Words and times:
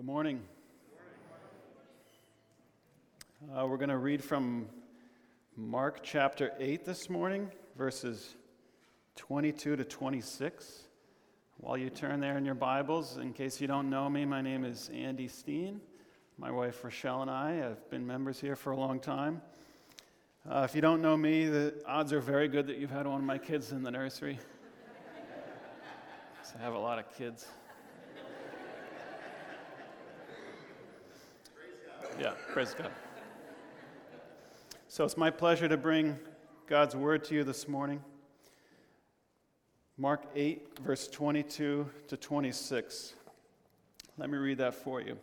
Good 0.00 0.06
morning. 0.06 0.40
Uh, 3.54 3.66
we're 3.66 3.76
going 3.76 3.90
to 3.90 3.98
read 3.98 4.24
from 4.24 4.66
Mark 5.58 6.00
chapter 6.02 6.52
8 6.58 6.86
this 6.86 7.10
morning, 7.10 7.50
verses 7.76 8.34
22 9.16 9.76
to 9.76 9.84
26. 9.84 10.84
While 11.58 11.76
you 11.76 11.90
turn 11.90 12.18
there 12.18 12.38
in 12.38 12.46
your 12.46 12.54
Bibles, 12.54 13.18
in 13.18 13.34
case 13.34 13.60
you 13.60 13.66
don't 13.66 13.90
know 13.90 14.08
me, 14.08 14.24
my 14.24 14.40
name 14.40 14.64
is 14.64 14.90
Andy 14.94 15.28
Steen. 15.28 15.82
My 16.38 16.50
wife 16.50 16.82
Rochelle 16.82 17.20
and 17.20 17.30
I 17.30 17.56
have 17.56 17.90
been 17.90 18.06
members 18.06 18.40
here 18.40 18.56
for 18.56 18.70
a 18.70 18.76
long 18.78 19.00
time. 19.00 19.42
Uh, 20.50 20.62
if 20.66 20.74
you 20.74 20.80
don't 20.80 21.02
know 21.02 21.14
me, 21.14 21.44
the 21.44 21.74
odds 21.84 22.14
are 22.14 22.20
very 22.20 22.48
good 22.48 22.66
that 22.68 22.78
you've 22.78 22.88
had 22.90 23.06
one 23.06 23.20
of 23.20 23.26
my 23.26 23.36
kids 23.36 23.70
in 23.70 23.82
the 23.82 23.90
nursery. 23.90 24.38
I 26.58 26.62
have 26.62 26.72
a 26.72 26.78
lot 26.78 26.98
of 26.98 27.14
kids. 27.14 27.46
Yeah, 32.20 32.34
praise 32.52 32.74
God. 32.74 32.90
So 34.88 35.04
it's 35.04 35.16
my 35.16 35.30
pleasure 35.30 35.68
to 35.68 35.78
bring 35.78 36.18
God's 36.66 36.94
word 36.94 37.24
to 37.24 37.34
you 37.34 37.44
this 37.44 37.66
morning. 37.66 38.04
Mark 39.96 40.24
8, 40.34 40.80
verse 40.80 41.08
22 41.08 41.88
to 42.08 42.16
26. 42.18 43.14
Let 44.18 44.28
me 44.28 44.36
read 44.36 44.58
that 44.58 44.74
for 44.74 45.00
you. 45.00 45.16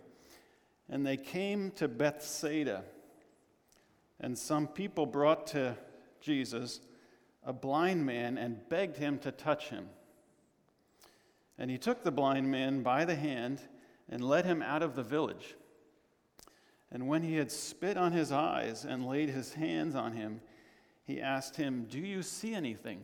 And 0.89 1.05
they 1.05 1.17
came 1.17 1.69
to 1.73 1.87
Bethsaida, 1.87 2.83
and 4.19 4.35
some 4.35 4.67
people 4.67 5.05
brought 5.05 5.45
to 5.47 5.77
Jesus 6.19 6.79
a 7.45 7.53
blind 7.53 8.07
man 8.07 8.39
and 8.39 8.67
begged 8.69 8.97
him 8.97 9.19
to 9.19 9.31
touch 9.31 9.69
him. 9.69 9.87
And 11.59 11.69
he 11.69 11.77
took 11.77 12.03
the 12.03 12.11
blind 12.11 12.49
man 12.49 12.81
by 12.81 13.05
the 13.05 13.13
hand 13.13 13.61
and 14.09 14.23
led 14.23 14.45
him 14.45 14.63
out 14.63 14.81
of 14.81 14.95
the 14.95 15.03
village. 15.03 15.53
And 16.91 17.07
when 17.07 17.21
he 17.21 17.35
had 17.35 17.51
spit 17.51 17.97
on 17.97 18.13
his 18.13 18.31
eyes 18.31 18.85
and 18.85 19.05
laid 19.05 19.29
his 19.29 19.53
hands 19.53 19.95
on 19.95 20.13
him, 20.13 20.41
he 21.03 21.21
asked 21.21 21.55
him, 21.55 21.85
Do 21.89 21.99
you 21.99 22.23
see 22.23 22.53
anything? 22.53 23.03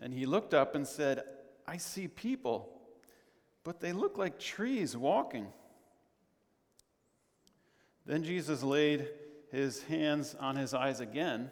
And 0.00 0.12
he 0.12 0.26
looked 0.26 0.54
up 0.54 0.74
and 0.74 0.86
said, 0.86 1.22
I 1.66 1.76
see 1.76 2.08
people, 2.08 2.68
but 3.62 3.80
they 3.80 3.92
look 3.92 4.18
like 4.18 4.38
trees 4.38 4.96
walking. 4.96 5.46
Then 8.06 8.22
Jesus 8.22 8.62
laid 8.62 9.08
his 9.50 9.82
hands 9.84 10.34
on 10.38 10.56
his 10.56 10.74
eyes 10.74 11.00
again, 11.00 11.50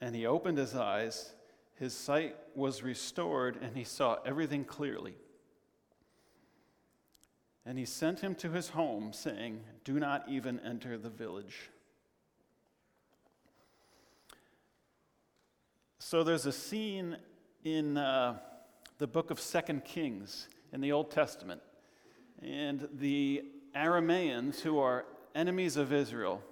and 0.00 0.14
he 0.14 0.26
opened 0.26 0.58
his 0.58 0.74
eyes. 0.74 1.32
His 1.76 1.94
sight 1.94 2.36
was 2.54 2.82
restored, 2.82 3.58
and 3.62 3.76
he 3.76 3.84
saw 3.84 4.18
everything 4.26 4.64
clearly. 4.64 5.14
And 7.66 7.78
he 7.78 7.84
sent 7.86 8.20
him 8.20 8.34
to 8.36 8.50
his 8.50 8.68
home, 8.68 9.12
saying, 9.12 9.60
Do 9.84 9.98
not 9.98 10.28
even 10.28 10.60
enter 10.60 10.98
the 10.98 11.08
village. 11.08 11.70
So 15.98 16.22
there's 16.22 16.44
a 16.44 16.52
scene 16.52 17.16
in 17.64 17.96
uh, 17.96 18.38
the 18.98 19.06
book 19.06 19.30
of 19.30 19.40
Second 19.40 19.84
Kings 19.86 20.48
in 20.72 20.82
the 20.82 20.92
Old 20.92 21.10
Testament. 21.10 21.62
And 22.42 22.86
the 22.92 23.44
Arameans, 23.74 24.60
who 24.60 24.78
are 24.78 25.06
enemies 25.34 25.78
of 25.78 25.92
Israel, 25.92 26.42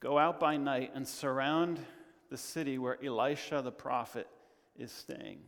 go 0.00 0.18
out 0.18 0.40
by 0.40 0.56
night 0.56 0.92
and 0.94 1.06
surround 1.06 1.78
the 2.30 2.38
city 2.38 2.78
where 2.78 2.96
Elisha 3.04 3.60
the 3.62 3.72
prophet 3.72 4.26
is 4.78 4.90
staying. 4.90 5.40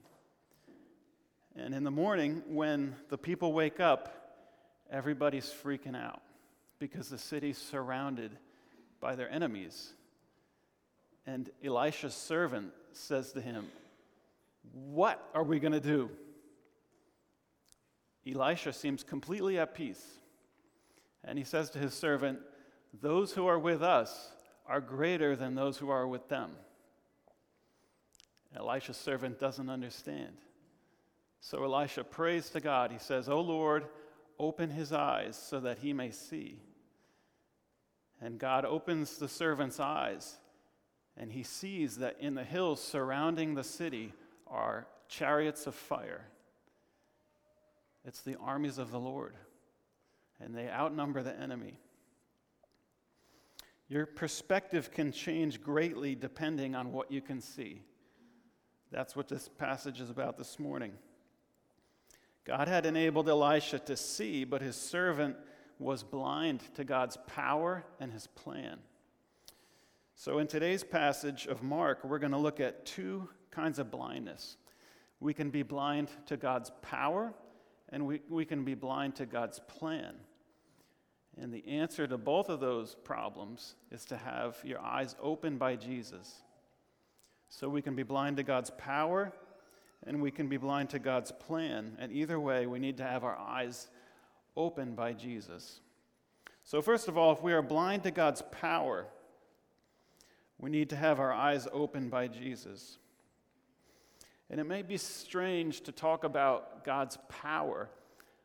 And 1.57 1.75
in 1.75 1.85
the 1.85 1.91
morning, 1.91 2.43
when 2.47 2.95
the 3.09 3.19
people 3.19 3.55
wake 3.55 3.81
up, 3.81 4.22
everybody's 4.93 5.47
freaking 5.47 5.97
out 5.97 6.23
because 6.79 7.09
the 7.09 7.19
city's 7.19 7.59
surrounded 7.59 8.31
by 9.01 9.17
their 9.17 9.31
enemies. 9.31 9.95
And 11.27 11.51
Elisha's 11.65 12.15
servant 12.15 12.73
says 12.93 13.33
to 13.33 13.41
him, 13.41 13.67
What 14.73 15.27
are 15.35 15.43
we 15.43 15.59
going 15.59 15.73
to 15.73 15.81
do? 15.81 16.11
Elisha 18.27 18.73
seems 18.73 19.03
completely 19.03 19.59
at 19.59 19.75
peace. 19.75 20.05
And 21.25 21.39
he 21.39 21.45
says 21.45 21.71
to 21.71 21.79
his 21.79 21.95
servant, 21.95 22.39
Those 23.01 23.33
who 23.33 23.47
are 23.47 23.59
with 23.59 23.83
us 23.83 24.31
are 24.67 24.81
greater 24.81 25.35
than 25.35 25.55
those 25.55 25.79
who 25.79 25.91
are 25.91 26.07
with 26.07 26.29
them. 26.29 26.51
Elisha's 28.55 28.97
servant 28.97 29.39
doesn't 29.39 29.71
understand. 29.71 30.33
So 31.41 31.65
Elisha 31.65 32.05
prays 32.05 32.51
to 32.51 32.61
God. 32.61 32.93
He 32.93 32.99
says, 32.99 33.29
O 33.29 33.41
Lord, 33.41 33.87
open 34.43 34.71
his 34.71 34.93
eyes 34.93 35.37
so 35.37 35.61
that 35.61 35.79
he 35.79 35.93
may 35.93 36.11
see. 36.11 36.59
And 38.21 38.39
God 38.39 38.65
opens 38.65 39.19
the 39.19 39.29
servant's 39.29 39.81
eyes, 39.81 40.39
and 41.17 41.33
he 41.33 41.43
sees 41.43 41.99
that 41.99 42.17
in 42.21 42.35
the 42.35 42.45
hills 42.45 42.83
surrounding 42.83 43.55
the 43.55 43.65
city 43.65 44.13
are 44.47 44.87
chariots 45.09 45.67
of 45.67 45.75
fire. 45.75 46.27
It's 48.05 48.23
the 48.23 48.37
armies 48.37 48.79
of 48.79 48.91
the 48.91 49.01
Lord, 49.01 49.35
and 50.41 50.55
they 50.55 50.69
outnumber 50.69 51.23
the 51.23 51.39
enemy. 51.39 51.79
Your 53.89 54.07
perspective 54.07 54.91
can 54.91 55.13
change 55.13 55.61
greatly 55.61 56.15
depending 56.15 56.75
on 56.75 56.93
what 56.93 57.13
you 57.13 57.21
can 57.21 57.41
see. 57.41 57.83
That's 58.91 59.15
what 59.15 59.29
this 59.29 59.49
passage 59.49 60.01
is 60.01 60.11
about 60.11 60.37
this 60.39 60.59
morning. 60.59 60.93
God 62.45 62.69
had 62.69 62.87
enabled 62.87 63.29
Elisha 63.29 63.79
to 63.81 63.97
see, 63.97 64.45
but 64.45 64.63
his 64.63 64.77
servant 64.77 65.37
was 65.79 66.03
blind 66.03 66.63
to 66.75 66.85
God's 66.85 67.17
power 67.27 67.85
and 68.01 68.13
his 68.13 68.27
plan. 68.27 68.79
So, 70.15 70.39
in 70.39 70.47
today's 70.47 70.85
passage 70.85 71.47
of 71.47 71.63
Mark, 71.63 72.05
we're 72.05 72.19
going 72.19 72.33
to 72.33 72.39
look 72.39 72.61
at 72.61 72.87
two 72.87 73.29
kinds 73.51 73.79
of 73.79 73.91
blindness. 73.91 74.57
We 75.21 75.35
can 75.35 75.51
be 75.51 75.63
blind 75.63 76.11
to 76.27 76.37
God's 76.37 76.71
power, 76.83 77.33
and 77.91 78.07
we, 78.07 78.21
we 78.29 78.45
can 78.45 78.65
be 78.65 78.75
blind 78.75 79.17
to 79.17 79.27
God's 79.27 79.61
plan. 79.61 80.15
And 81.41 81.53
the 81.53 81.67
answer 81.67 82.07
to 82.07 82.19
both 82.19 82.49
of 82.49 82.61
those 82.61 82.95
problems 83.05 83.77
is 83.91 84.05
to 84.07 84.17
have 84.17 84.57
your 84.65 84.81
eyes 84.81 85.17
opened 85.21 85.59
by 85.59 85.77
Jesus. 85.77 86.43
So 87.49 87.69
we 87.69 87.83
can 87.83 87.95
be 87.95 88.03
blind 88.03 88.37
to 88.39 88.43
God's 88.43 88.71
power 88.71 89.33
and 90.07 90.21
we 90.21 90.31
can 90.31 90.49
be 90.49 90.57
blind 90.57 90.91
to 90.91 90.99
God's 90.99 91.33
plan. 91.33 91.97
And 91.99 92.13
either 92.13 92.39
way, 92.41 92.67
we 92.67 92.79
need 92.79 92.97
to 92.99 93.05
have 93.05 93.25
our 93.25 93.37
eyes 93.37 93.89
open 94.57 94.95
by 94.95 95.13
Jesus. 95.13 95.81
So, 96.65 96.81
first 96.81 97.09
of 97.09 97.17
all, 97.17 97.33
if 97.33 97.43
we 97.43 97.53
are 97.53 97.63
blind 97.63 98.05
to 98.05 98.11
God's 98.11 98.43
power, 98.51 99.07
we 100.59 100.71
need 100.71 100.91
to 100.91 100.97
have 100.97 101.19
our 101.19 101.33
eyes 101.33 101.67
open 101.73 102.09
by 102.09 102.29
Jesus. 102.29 102.99
And 104.49 104.61
it 104.61 104.65
may 104.65 104.83
be 104.83 104.97
strange 104.97 105.81
to 105.83 105.93
talk 105.93 106.25
about 106.25 106.85
God's 106.85 107.19
power 107.29 107.89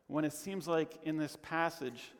when 0.07 0.23
it 0.23 0.33
seems 0.33 0.67
like 0.67 0.97
in 1.03 1.17
this 1.17 1.37
passage 1.41 2.11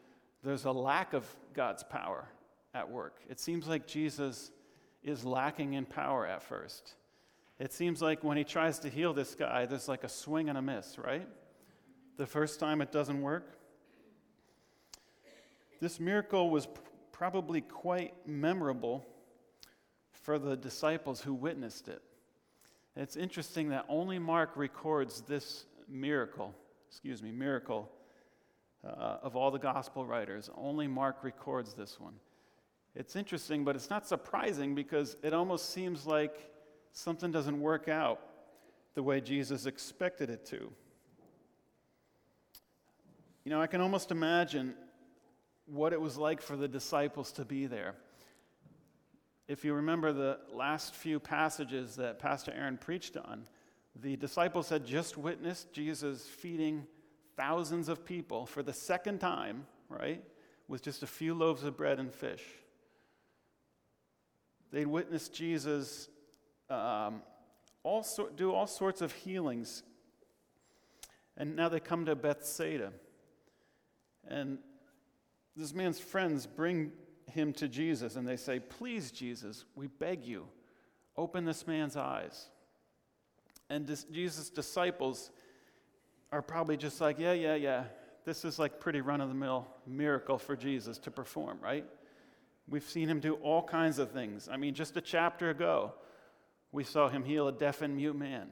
there's 0.43 0.65
a 0.65 0.71
lack 0.71 1.13
of 1.13 1.25
God's 1.53 1.83
power 1.83 2.27
at 2.73 2.89
work. 2.89 3.21
It 3.29 3.39
seems 3.39 3.67
like 3.67 3.87
Jesus 3.87 4.51
is 5.03 5.25
lacking 5.25 5.73
in 5.73 5.85
power 5.85 6.27
at 6.27 6.43
first. 6.43 6.95
It 7.59 7.73
seems 7.73 8.01
like 8.01 8.23
when 8.23 8.37
he 8.37 8.43
tries 8.43 8.79
to 8.79 8.89
heal 8.89 9.13
this 9.13 9.33
guy, 9.33 9.65
there's 9.65 9.87
like 9.87 10.03
a 10.03 10.09
swing 10.09 10.49
and 10.49 10.57
a 10.57 10.61
miss, 10.61 10.97
right? 10.99 11.27
The 12.17 12.27
first 12.27 12.59
time 12.59 12.81
it 12.81 12.91
doesn't 12.91 13.21
work. 13.21 13.57
This 15.79 15.99
miracle 15.99 16.49
was 16.49 16.67
probably 17.11 17.61
quite 17.61 18.13
memorable 18.27 19.05
for 20.11 20.37
the 20.37 20.55
disciples 20.55 21.21
who 21.21 21.33
witnessed 21.33 21.87
it. 21.87 22.01
It's 22.95 23.15
interesting 23.15 23.69
that 23.69 23.85
only 23.89 24.19
Mark 24.19 24.51
records 24.55 25.21
this 25.21 25.65
miracle, 25.87 26.53
excuse 26.89 27.21
me, 27.21 27.31
miracle 27.31 27.89
uh, 28.83 29.17
of 29.21 29.35
all 29.35 29.51
the 29.51 29.59
gospel 29.59 30.05
writers. 30.05 30.49
Only 30.55 30.87
Mark 30.87 31.23
records 31.23 31.73
this 31.73 31.99
one. 31.99 32.13
It's 32.95 33.15
interesting, 33.15 33.63
but 33.63 33.75
it's 33.75 33.89
not 33.89 34.07
surprising 34.07 34.73
because 34.73 35.15
it 35.21 35.33
almost 35.33 35.71
seems 35.71 36.07
like 36.07 36.51
something 36.97 37.31
doesn't 37.31 37.61
work 37.61 37.87
out 37.87 38.19
the 38.95 39.03
way 39.03 39.21
Jesus 39.21 39.67
expected 39.67 40.31
it 40.31 40.47
to. 40.47 40.71
You 43.43 43.51
know, 43.51 43.61
I 43.61 43.67
can 43.67 43.81
almost 43.81 44.09
imagine 44.09 44.73
what 45.67 45.93
it 45.93 46.01
was 46.01 46.17
like 46.17 46.41
for 46.41 46.57
the 46.57 46.67
disciples 46.67 47.31
to 47.33 47.45
be 47.45 47.67
there. 47.67 47.93
If 49.47 49.63
you 49.63 49.75
remember 49.75 50.11
the 50.11 50.39
last 50.51 50.95
few 50.95 51.19
passages 51.19 51.95
that 51.97 52.17
Pastor 52.17 52.51
Aaron 52.57 52.77
preached 52.77 53.15
on, 53.15 53.47
the 53.95 54.15
disciples 54.15 54.67
had 54.69 54.83
just 54.83 55.17
witnessed 55.17 55.71
Jesus 55.71 56.23
feeding 56.23 56.87
thousands 57.35 57.89
of 57.89 58.05
people 58.05 58.47
for 58.47 58.63
the 58.63 58.73
second 58.73 59.19
time, 59.19 59.67
right, 59.87 60.23
with 60.67 60.81
just 60.81 61.03
a 61.03 61.07
few 61.07 61.35
loaves 61.35 61.63
of 61.63 61.77
bread 61.77 61.99
and 61.99 62.11
fish. 62.11 62.43
They'd 64.71 64.87
witnessed 64.87 65.31
Jesus 65.31 66.09
um, 66.69 67.21
all 67.83 68.03
so, 68.03 68.29
do 68.35 68.53
all 68.53 68.67
sorts 68.67 69.01
of 69.01 69.13
healings. 69.13 69.83
And 71.37 71.55
now 71.55 71.69
they 71.69 71.79
come 71.79 72.05
to 72.05 72.15
Bethsaida. 72.15 72.91
And 74.27 74.57
this 75.55 75.73
man's 75.73 75.99
friends 75.99 76.45
bring 76.45 76.91
him 77.31 77.53
to 77.53 77.67
Jesus 77.67 78.15
and 78.15 78.27
they 78.27 78.37
say, 78.37 78.59
Please, 78.59 79.11
Jesus, 79.11 79.65
we 79.75 79.87
beg 79.87 80.25
you, 80.25 80.47
open 81.15 81.45
this 81.45 81.67
man's 81.67 81.95
eyes. 81.95 82.49
And 83.69 83.85
this, 83.85 84.05
Jesus' 84.05 84.49
disciples 84.49 85.31
are 86.31 86.41
probably 86.41 86.77
just 86.77 86.99
like, 86.99 87.19
Yeah, 87.19 87.33
yeah, 87.33 87.55
yeah. 87.55 87.83
This 88.25 88.43
is 88.43 88.59
like 88.59 88.79
pretty 88.79 88.99
run 88.99 89.21
of 89.21 89.29
the 89.29 89.35
mill 89.35 89.67
miracle 89.85 90.37
for 90.37 90.57
Jesus 90.57 90.97
to 90.99 91.11
perform, 91.11 91.59
right? 91.61 91.85
We've 92.67 92.83
seen 92.83 93.07
him 93.07 93.21
do 93.21 93.35
all 93.35 93.63
kinds 93.63 93.99
of 93.99 94.11
things. 94.11 94.49
I 94.51 94.57
mean, 94.57 94.73
just 94.73 94.97
a 94.97 95.01
chapter 95.01 95.49
ago, 95.49 95.93
we 96.77 96.83
saw 96.83 97.09
him 97.09 97.23
heal 97.23 97.47
a 97.47 97.51
deaf 97.51 97.81
and 97.81 97.95
mute 97.95 98.15
man. 98.15 98.49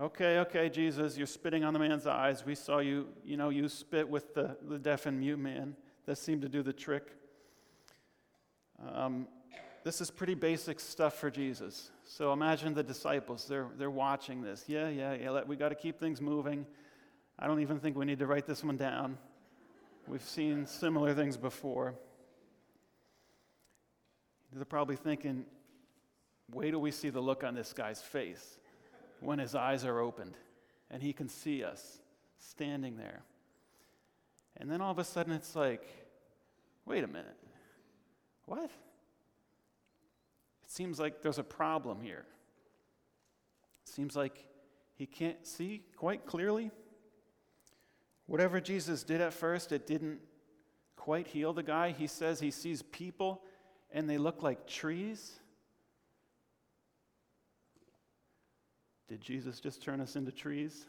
Okay, 0.00 0.38
okay, 0.38 0.68
Jesus, 0.68 1.18
you're 1.18 1.26
spitting 1.26 1.64
on 1.64 1.72
the 1.72 1.80
man's 1.80 2.06
eyes. 2.06 2.46
We 2.46 2.54
saw 2.54 2.78
you, 2.78 3.08
you 3.24 3.36
know, 3.36 3.48
you 3.48 3.68
spit 3.68 4.08
with 4.08 4.32
the, 4.34 4.56
the 4.62 4.78
deaf 4.78 5.06
and 5.06 5.18
mute 5.18 5.40
man. 5.40 5.74
That 6.06 6.18
seemed 6.18 6.42
to 6.42 6.48
do 6.48 6.62
the 6.62 6.72
trick. 6.72 7.02
Um, 8.94 9.26
this 9.82 10.00
is 10.00 10.08
pretty 10.08 10.34
basic 10.34 10.78
stuff 10.78 11.14
for 11.14 11.32
Jesus. 11.32 11.90
So 12.04 12.32
imagine 12.32 12.74
the 12.74 12.84
disciples. 12.84 13.46
They're, 13.48 13.66
they're 13.76 13.90
watching 13.90 14.40
this. 14.40 14.66
Yeah, 14.68 14.88
yeah, 14.88 15.14
yeah. 15.14 15.42
We 15.44 15.56
got 15.56 15.70
to 15.70 15.74
keep 15.74 15.98
things 15.98 16.20
moving. 16.20 16.64
I 17.40 17.48
don't 17.48 17.60
even 17.60 17.80
think 17.80 17.96
we 17.96 18.04
need 18.04 18.20
to 18.20 18.26
write 18.28 18.46
this 18.46 18.62
one 18.62 18.76
down. 18.76 19.18
We've 20.06 20.22
seen 20.22 20.64
similar 20.64 21.12
things 21.12 21.36
before. 21.36 21.96
They're 24.52 24.64
probably 24.64 24.94
thinking, 24.94 25.44
wait 26.52 26.70
till 26.70 26.80
we 26.80 26.90
see 26.90 27.10
the 27.10 27.20
look 27.20 27.44
on 27.44 27.54
this 27.54 27.72
guy's 27.72 28.00
face 28.00 28.58
when 29.20 29.38
his 29.38 29.54
eyes 29.54 29.84
are 29.84 30.00
opened 30.00 30.34
and 30.90 31.02
he 31.02 31.12
can 31.12 31.28
see 31.28 31.62
us 31.62 32.00
standing 32.38 32.96
there. 32.96 33.22
And 34.56 34.70
then 34.70 34.80
all 34.80 34.90
of 34.90 34.98
a 34.98 35.04
sudden 35.04 35.32
it's 35.32 35.54
like, 35.54 35.86
wait 36.84 37.04
a 37.04 37.06
minute, 37.06 37.36
what? 38.46 38.64
It 38.64 38.70
seems 40.70 40.98
like 40.98 41.22
there's 41.22 41.38
a 41.38 41.44
problem 41.44 42.00
here. 42.00 42.24
It 43.82 43.88
seems 43.88 44.16
like 44.16 44.46
he 44.96 45.06
can't 45.06 45.46
see 45.46 45.82
quite 45.96 46.26
clearly. 46.26 46.70
Whatever 48.26 48.60
Jesus 48.60 49.02
did 49.02 49.20
at 49.20 49.32
first, 49.32 49.72
it 49.72 49.86
didn't 49.86 50.20
quite 50.96 51.26
heal 51.26 51.52
the 51.52 51.62
guy. 51.62 51.90
He 51.90 52.06
says 52.06 52.40
he 52.40 52.50
sees 52.50 52.82
people 52.82 53.42
and 53.92 54.08
they 54.08 54.18
look 54.18 54.42
like 54.42 54.66
trees. 54.66 55.40
Did 59.10 59.20
Jesus 59.20 59.58
just 59.58 59.82
turn 59.82 60.00
us 60.00 60.14
into 60.14 60.30
trees? 60.30 60.86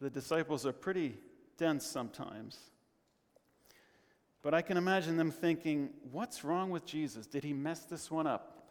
the 0.00 0.10
disciples 0.10 0.66
are 0.66 0.72
pretty 0.72 1.16
dense 1.56 1.86
sometimes. 1.86 2.58
But 4.42 4.52
I 4.52 4.62
can 4.62 4.76
imagine 4.76 5.16
them 5.16 5.30
thinking, 5.30 5.90
what's 6.10 6.42
wrong 6.42 6.70
with 6.70 6.84
Jesus? 6.84 7.28
Did 7.28 7.44
he 7.44 7.52
mess 7.52 7.84
this 7.84 8.10
one 8.10 8.26
up? 8.26 8.66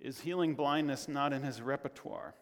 Is 0.00 0.22
healing 0.22 0.56
blindness 0.56 1.06
not 1.06 1.32
in 1.32 1.44
his 1.44 1.62
repertoire? 1.62 2.34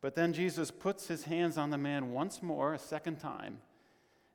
But 0.00 0.14
then 0.14 0.32
Jesus 0.32 0.70
puts 0.70 1.08
his 1.08 1.24
hands 1.24 1.58
on 1.58 1.68
the 1.68 1.76
man 1.76 2.12
once 2.12 2.42
more, 2.42 2.72
a 2.72 2.78
second 2.78 3.20
time, 3.20 3.58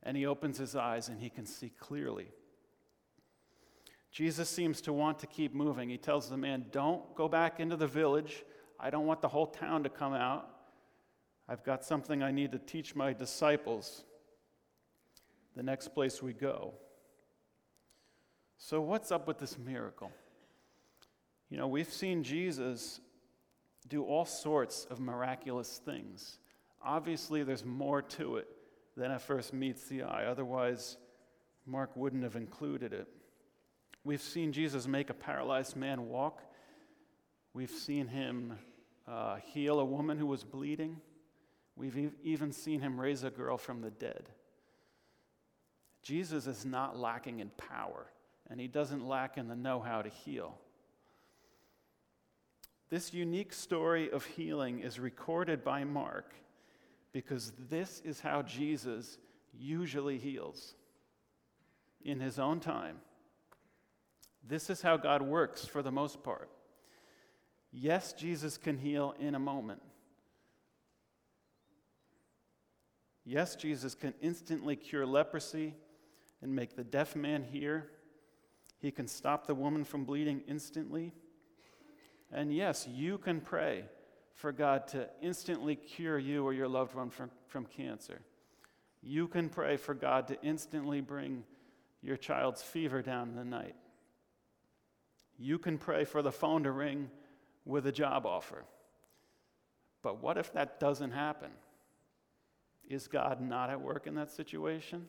and 0.03 0.15
he 0.15 0.27
opens 0.27 0.59
his 0.59 0.75
eyes 0.75 1.09
and 1.09 1.19
he 1.19 1.31
can 1.31 1.47
see 1.47 1.71
clearly. 1.79 2.27
Jesus 4.11 4.49
seems 4.49 4.81
to 4.81 4.93
want 4.93 5.19
to 5.19 5.27
keep 5.27 5.53
moving. 5.53 5.89
He 5.89 5.97
tells 5.97 6.29
the 6.29 6.37
man, 6.37 6.65
Don't 6.71 7.15
go 7.15 7.27
back 7.27 7.59
into 7.59 7.75
the 7.75 7.87
village. 7.87 8.43
I 8.79 8.89
don't 8.89 9.05
want 9.05 9.21
the 9.21 9.27
whole 9.27 9.47
town 9.47 9.83
to 9.83 9.89
come 9.89 10.13
out. 10.13 10.49
I've 11.49 11.63
got 11.63 11.83
something 11.83 12.21
I 12.21 12.31
need 12.31 12.51
to 12.51 12.59
teach 12.59 12.95
my 12.95 13.13
disciples 13.13 14.03
the 15.55 15.63
next 15.63 15.89
place 15.89 16.21
we 16.21 16.33
go. 16.33 16.73
So, 18.57 18.81
what's 18.81 19.11
up 19.11 19.27
with 19.27 19.39
this 19.39 19.57
miracle? 19.57 20.11
You 21.49 21.57
know, 21.57 21.67
we've 21.67 21.91
seen 21.91 22.23
Jesus 22.23 22.99
do 23.87 24.03
all 24.03 24.25
sorts 24.25 24.85
of 24.89 24.99
miraculous 24.99 25.79
things. 25.83 26.39
Obviously, 26.83 27.43
there's 27.43 27.65
more 27.65 28.01
to 28.01 28.37
it 28.37 28.47
than 28.95 29.11
at 29.11 29.21
first 29.21 29.53
meets 29.53 29.83
the 29.87 30.03
eye. 30.03 30.25
Otherwise, 30.25 30.97
Mark 31.65 31.95
wouldn't 31.95 32.23
have 32.23 32.35
included 32.35 32.93
it. 32.93 33.07
We've 34.07 34.21
seen 34.21 34.53
Jesus 34.53 34.87
make 34.87 35.09
a 35.09 35.13
paralyzed 35.13 35.75
man 35.75 36.07
walk. 36.07 36.41
We've 37.53 37.69
seen 37.69 38.07
him 38.07 38.53
uh, 39.05 39.35
heal 39.51 39.81
a 39.81 39.85
woman 39.85 40.17
who 40.17 40.27
was 40.27 40.45
bleeding. 40.45 41.01
We've 41.75 42.13
even 42.23 42.53
seen 42.53 42.79
him 42.79 43.01
raise 43.01 43.25
a 43.25 43.29
girl 43.29 43.57
from 43.57 43.81
the 43.81 43.91
dead. 43.91 44.29
Jesus 46.03 46.47
is 46.47 46.65
not 46.65 46.97
lacking 46.97 47.41
in 47.41 47.49
power, 47.57 48.05
and 48.49 48.61
he 48.61 48.69
doesn't 48.69 49.05
lack 49.05 49.37
in 49.37 49.49
the 49.49 49.57
know 49.57 49.81
how 49.81 50.01
to 50.01 50.09
heal. 50.09 50.57
This 52.89 53.13
unique 53.13 53.51
story 53.51 54.09
of 54.09 54.23
healing 54.23 54.79
is 54.79 55.01
recorded 55.01 55.65
by 55.65 55.83
Mark 55.83 56.33
because 57.11 57.51
this 57.69 58.01
is 58.05 58.21
how 58.21 58.41
Jesus 58.43 59.17
usually 59.53 60.17
heals 60.17 60.75
in 62.01 62.21
his 62.21 62.39
own 62.39 62.61
time 62.61 62.99
this 64.47 64.69
is 64.69 64.81
how 64.81 64.97
God 64.97 65.21
works 65.21 65.65
for 65.65 65.81
the 65.81 65.91
most 65.91 66.23
part. 66.23 66.49
Yes, 67.71 68.13
Jesus 68.13 68.57
can 68.57 68.77
heal 68.77 69.13
in 69.19 69.35
a 69.35 69.39
moment. 69.39 69.81
Yes, 73.25 73.55
Jesus 73.55 73.93
can 73.93 74.13
instantly 74.21 74.75
cure 74.75 75.05
leprosy 75.05 75.75
and 76.41 76.55
make 76.55 76.75
the 76.75 76.83
deaf 76.83 77.15
man 77.15 77.43
hear. 77.43 77.89
He 78.79 78.89
can 78.91 79.07
stop 79.07 79.47
the 79.47 79.55
woman 79.55 79.83
from 79.83 80.05
bleeding 80.05 80.43
instantly. 80.47 81.13
And 82.31 82.53
yes, 82.53 82.87
you 82.87 83.17
can 83.17 83.41
pray 83.41 83.83
for 84.33 84.51
God 84.51 84.87
to 84.89 85.09
instantly 85.21 85.75
cure 85.75 86.17
you 86.17 86.45
or 86.45 86.53
your 86.53 86.67
loved 86.67 86.95
one 86.95 87.09
from, 87.09 87.31
from 87.47 87.65
cancer. 87.65 88.21
You 89.01 89.27
can 89.27 89.49
pray 89.49 89.77
for 89.77 89.93
God 89.93 90.27
to 90.29 90.41
instantly 90.41 91.01
bring 91.01 91.43
your 92.01 92.17
child's 92.17 92.61
fever 92.61 93.01
down 93.01 93.29
in 93.29 93.35
the 93.35 93.43
night. 93.43 93.75
You 95.37 95.59
can 95.59 95.77
pray 95.77 96.03
for 96.03 96.21
the 96.21 96.31
phone 96.31 96.63
to 96.63 96.71
ring 96.71 97.09
with 97.65 97.85
a 97.85 97.91
job 97.91 98.25
offer. 98.25 98.63
But 100.01 100.21
what 100.21 100.37
if 100.37 100.53
that 100.53 100.79
doesn't 100.79 101.11
happen? 101.11 101.51
Is 102.89 103.07
God 103.07 103.41
not 103.41 103.69
at 103.69 103.81
work 103.81 104.07
in 104.07 104.15
that 104.15 104.31
situation? 104.31 105.07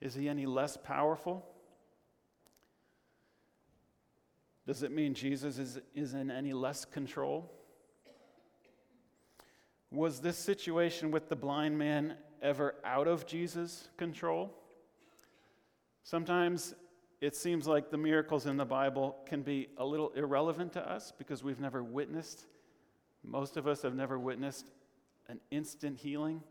Is 0.00 0.14
he 0.14 0.28
any 0.28 0.46
less 0.46 0.76
powerful? 0.76 1.44
Does 4.66 4.82
it 4.82 4.92
mean 4.92 5.14
Jesus 5.14 5.58
is, 5.58 5.78
is 5.94 6.12
in 6.12 6.30
any 6.30 6.52
less 6.52 6.84
control? 6.84 7.50
Was 9.90 10.20
this 10.20 10.36
situation 10.36 11.10
with 11.10 11.30
the 11.30 11.36
blind 11.36 11.78
man 11.78 12.16
ever 12.42 12.74
out 12.84 13.08
of 13.08 13.26
Jesus' 13.26 13.88
control? 13.96 14.54
Sometimes 16.02 16.74
it 17.20 17.34
seems 17.34 17.66
like 17.66 17.90
the 17.90 17.98
miracles 17.98 18.46
in 18.46 18.56
the 18.56 18.64
Bible 18.64 19.16
can 19.26 19.42
be 19.42 19.68
a 19.76 19.84
little 19.84 20.10
irrelevant 20.10 20.72
to 20.74 20.90
us 20.90 21.12
because 21.16 21.42
we've 21.42 21.60
never 21.60 21.82
witnessed, 21.82 22.46
most 23.24 23.56
of 23.56 23.66
us 23.66 23.82
have 23.82 23.94
never 23.94 24.18
witnessed 24.18 24.70
an 25.28 25.40
instant 25.50 25.98
healing. 25.98 26.42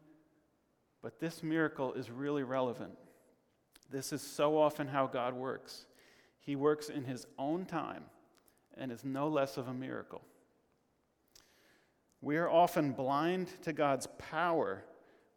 But 1.01 1.19
this 1.19 1.41
miracle 1.41 1.93
is 1.93 2.11
really 2.11 2.43
relevant. 2.43 2.97
This 3.89 4.11
is 4.11 4.21
so 4.21 4.57
often 4.57 4.87
how 4.87 5.07
God 5.07 5.33
works. 5.33 5.85
He 6.41 6.55
works 6.55 6.89
in 6.89 7.03
His 7.03 7.25
own 7.37 7.65
time 7.65 8.03
and 8.77 8.91
is 8.91 9.05
no 9.05 9.27
less 9.27 9.57
of 9.57 9.67
a 9.67 9.73
miracle. 9.73 10.21
We 12.21 12.37
are 12.37 12.49
often 12.49 12.91
blind 12.91 13.47
to 13.63 13.73
God's 13.73 14.07
power 14.17 14.83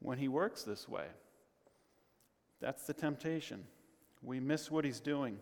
when 0.01 0.19
He 0.19 0.29
works 0.29 0.63
this 0.63 0.89
way. 0.89 1.07
That's 2.61 2.87
the 2.87 2.95
temptation. 2.95 3.65
We 4.23 4.41
miss 4.41 4.71
what 4.71 4.85
he's 4.85 5.01
doing. 5.01 5.39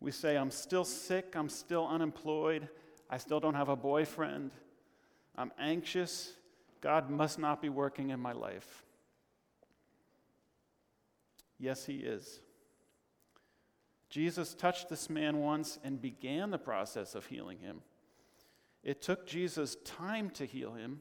We 0.00 0.10
say, 0.10 0.36
I'm 0.36 0.50
still 0.50 0.84
sick, 0.84 1.34
I'm 1.34 1.48
still 1.48 1.86
unemployed, 1.86 2.68
I 3.08 3.18
still 3.18 3.40
don't 3.40 3.54
have 3.54 3.68
a 3.68 3.76
boyfriend, 3.76 4.52
I'm 5.36 5.50
anxious, 5.58 6.32
God 6.80 7.08
must 7.10 7.38
not 7.38 7.62
be 7.62 7.70
working 7.70 8.10
in 8.10 8.20
my 8.20 8.32
life. 8.32 8.84
Yes, 11.58 11.86
he 11.86 11.94
is. 11.94 12.40
Jesus 14.10 14.54
touched 14.54 14.88
this 14.90 15.08
man 15.08 15.38
once 15.38 15.78
and 15.82 16.00
began 16.00 16.50
the 16.50 16.58
process 16.58 17.14
of 17.14 17.26
healing 17.26 17.58
him. 17.58 17.80
It 18.82 19.00
took 19.00 19.26
Jesus 19.26 19.76
time 19.84 20.30
to 20.30 20.44
heal 20.44 20.74
him, 20.74 21.00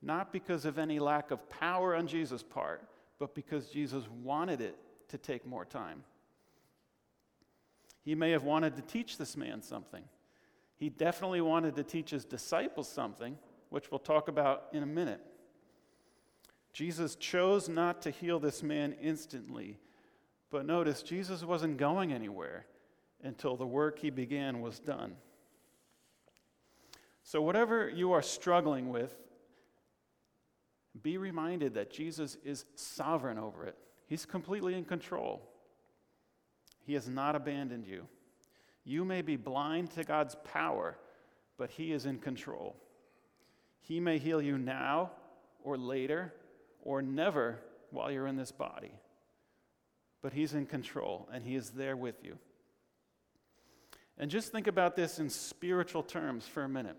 not 0.00 0.32
because 0.32 0.64
of 0.64 0.78
any 0.78 0.98
lack 0.98 1.30
of 1.30 1.48
power 1.50 1.94
on 1.94 2.06
Jesus' 2.06 2.42
part, 2.42 2.88
but 3.18 3.34
because 3.34 3.68
Jesus 3.68 4.04
wanted 4.22 4.60
it 4.60 4.78
to 5.08 5.18
take 5.18 5.46
more 5.46 5.64
time. 5.64 6.02
He 8.08 8.14
may 8.14 8.30
have 8.30 8.42
wanted 8.42 8.74
to 8.76 8.80
teach 8.80 9.18
this 9.18 9.36
man 9.36 9.60
something. 9.60 10.02
He 10.78 10.88
definitely 10.88 11.42
wanted 11.42 11.76
to 11.76 11.82
teach 11.82 12.08
his 12.08 12.24
disciples 12.24 12.88
something, 12.88 13.36
which 13.68 13.90
we'll 13.90 13.98
talk 13.98 14.28
about 14.28 14.68
in 14.72 14.82
a 14.82 14.86
minute. 14.86 15.20
Jesus 16.72 17.16
chose 17.16 17.68
not 17.68 18.00
to 18.00 18.10
heal 18.10 18.40
this 18.40 18.62
man 18.62 18.94
instantly, 19.02 19.76
but 20.50 20.64
notice 20.64 21.02
Jesus 21.02 21.44
wasn't 21.44 21.76
going 21.76 22.10
anywhere 22.10 22.64
until 23.22 23.56
the 23.56 23.66
work 23.66 23.98
he 23.98 24.08
began 24.08 24.62
was 24.62 24.78
done. 24.78 25.14
So, 27.24 27.42
whatever 27.42 27.90
you 27.90 28.12
are 28.12 28.22
struggling 28.22 28.88
with, 28.88 29.14
be 31.02 31.18
reminded 31.18 31.74
that 31.74 31.90
Jesus 31.90 32.38
is 32.42 32.64
sovereign 32.74 33.36
over 33.36 33.66
it. 33.66 33.76
He's 34.06 34.24
completely 34.24 34.72
in 34.72 34.86
control. 34.86 35.42
He 36.88 36.94
has 36.94 37.06
not 37.06 37.36
abandoned 37.36 37.86
you. 37.86 38.08
You 38.82 39.04
may 39.04 39.20
be 39.20 39.36
blind 39.36 39.90
to 39.90 40.04
God's 40.04 40.34
power, 40.42 40.96
but 41.58 41.68
He 41.68 41.92
is 41.92 42.06
in 42.06 42.18
control. 42.18 42.76
He 43.82 44.00
may 44.00 44.16
heal 44.16 44.40
you 44.40 44.56
now 44.56 45.10
or 45.62 45.76
later 45.76 46.32
or 46.80 47.02
never 47.02 47.58
while 47.90 48.10
you're 48.10 48.26
in 48.26 48.36
this 48.36 48.52
body, 48.52 48.92
but 50.22 50.32
He's 50.32 50.54
in 50.54 50.64
control 50.64 51.28
and 51.30 51.44
He 51.44 51.56
is 51.56 51.68
there 51.68 51.94
with 51.94 52.24
you. 52.24 52.38
And 54.16 54.30
just 54.30 54.50
think 54.50 54.66
about 54.66 54.96
this 54.96 55.18
in 55.18 55.28
spiritual 55.28 56.02
terms 56.02 56.46
for 56.46 56.64
a 56.64 56.70
minute. 56.70 56.96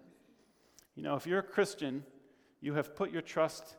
You 0.94 1.02
know, 1.02 1.16
if 1.16 1.26
you're 1.26 1.40
a 1.40 1.42
Christian, 1.42 2.04
you 2.62 2.76
have 2.76 2.96
put 2.96 3.10
your 3.10 3.24
trust 3.24 3.76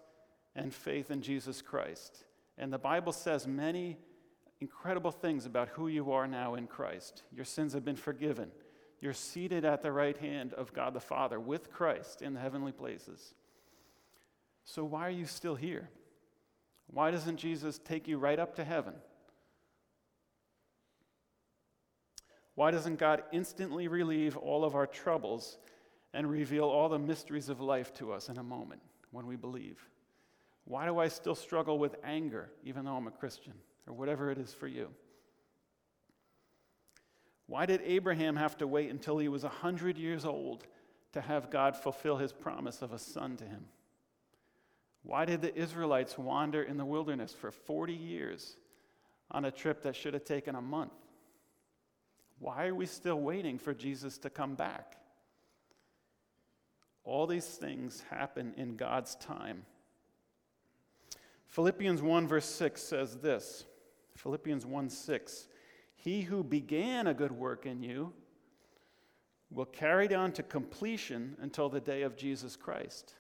and 0.57 0.75
faith 0.75 1.13
in 1.13 1.23
Jesus 1.23 1.63
Christ. 1.63 2.25
And 2.59 2.73
the 2.73 2.79
Bible 2.79 3.13
says 3.13 3.47
many 3.47 3.99
incredible 4.61 5.11
things 5.11 5.47
about 5.47 5.69
who 5.69 5.89
you 5.89 6.13
are 6.13 6.27
now 6.27 6.55
in 6.55 6.67
Christ. 6.67 7.23
Your 7.33 7.45
sins 7.45 7.73
have 7.73 7.85
been 7.85 7.97
forgiven. 7.97 8.51
You're 9.01 9.15
seated 9.15 9.65
at 9.65 9.83
the 9.83 9.93
right 9.93 10.17
hand 10.17 10.53
of 10.53 10.73
God 10.73 10.93
the 10.93 11.01
Father 11.01 11.41
with 11.41 11.73
Christ 11.73 12.21
in 12.21 12.35
the 12.35 12.41
heavenly 12.41 12.73
places. 12.73 13.35
So, 14.65 14.85
why 14.85 15.07
are 15.07 15.11
you 15.11 15.25
still 15.25 15.55
here? 15.55 15.89
Why 16.87 17.11
doesn't 17.11 17.39
Jesus 17.39 17.79
take 17.79 18.07
you 18.07 18.19
right 18.19 18.39
up 18.39 18.57
to 18.57 18.65
heaven? 18.65 18.95
Why 22.57 22.71
doesn't 22.71 22.99
God 22.99 23.23
instantly 23.33 23.89
relieve 23.89 24.37
all 24.37 24.65
of 24.65 24.75
our 24.75 24.87
troubles 24.87 25.57
and 26.13 26.29
reveal 26.29 26.65
all 26.65 26.89
the 26.89 26.99
mysteries 26.99 27.49
of 27.49 27.61
life 27.61 27.95
to 27.95 28.13
us 28.13 28.29
in 28.29 28.37
a 28.37 28.43
moment 28.43 28.83
when 29.13 29.27
we 29.27 29.37
believe? 29.37 29.79
Why 30.65 30.85
do 30.85 30.99
I 30.99 31.09
still 31.09 31.35
struggle 31.35 31.79
with 31.79 31.97
anger 32.05 32.51
even 32.65 32.85
though 32.85 32.97
I'm 32.97 33.07
a 33.07 33.13
Christian? 33.13 33.55
Or 33.91 33.93
whatever 33.93 34.31
it 34.31 34.39
is 34.39 34.55
for 34.55 34.69
you. 34.69 34.89
Why 37.47 37.67
did 37.67 37.83
Abraham 37.85 38.37
have 38.37 38.57
to 38.59 38.67
wait 38.69 38.91
until 38.91 39.19
he 39.19 39.27
was 39.27 39.43
100 39.43 39.99
years 39.99 40.25
old 40.25 40.65
to 41.13 41.21
have 41.21 41.51
God 41.51 41.77
fulfill 41.77 42.17
his 42.17 42.33
promise 42.33 42.83
of 42.83 42.93
a 42.93 42.99
son 42.99 43.37
to 43.39 43.45
him? 43.45 43.65
Why 45.03 45.25
did 45.25 45.43
the 45.43 45.55
Israelites 45.57 46.17
wander 46.17 46.63
in 46.63 46.77
the 46.77 46.85
wilderness 46.85 47.33
for 47.35 47.51
40 47.51 47.93
years 47.93 48.57
on 49.33 49.45
a 49.45 49.51
trip 49.51 49.83
that 49.83 49.97
should 49.97 50.15
have 50.15 50.25
taken 50.25 50.55
a 50.55 50.63
month? 50.63 50.93
Why 52.39 52.69
are 52.69 52.75
we 52.75 52.87
still 52.87 53.19
waiting 53.19 53.59
for 53.59 53.75
Jesus 53.75 54.19
to 54.19 54.31
come 54.31 54.55
back? 54.55 54.95
All 57.03 57.27
these 57.27 57.47
things 57.47 58.05
happen 58.11 58.55
in 58.57 58.77
God's 58.77 59.17
time. 59.17 59.65
Philippians 61.49 62.01
1, 62.01 62.29
verse 62.29 62.47
6 62.47 62.81
says 62.81 63.17
this 63.17 63.65
Philippians 64.23 64.67
1 64.67 64.91
6. 64.91 65.49
He 65.97 66.23
who 66.23 66.45
began 66.45 67.07
a 67.07 67.15
good 67.15 67.33
work 67.33 67.67
in 67.67 67.83
you 67.83 68.13
will 69.51 69.65
carry 69.65 70.07
it 70.07 70.13
on 70.13 70.33
to 70.33 70.43
completion 70.43 71.37
until 71.41 71.69
the 71.69 71.81
day 71.81 72.03
of 72.03 72.17
Jesus 72.17 72.55
Christ. 72.55 73.15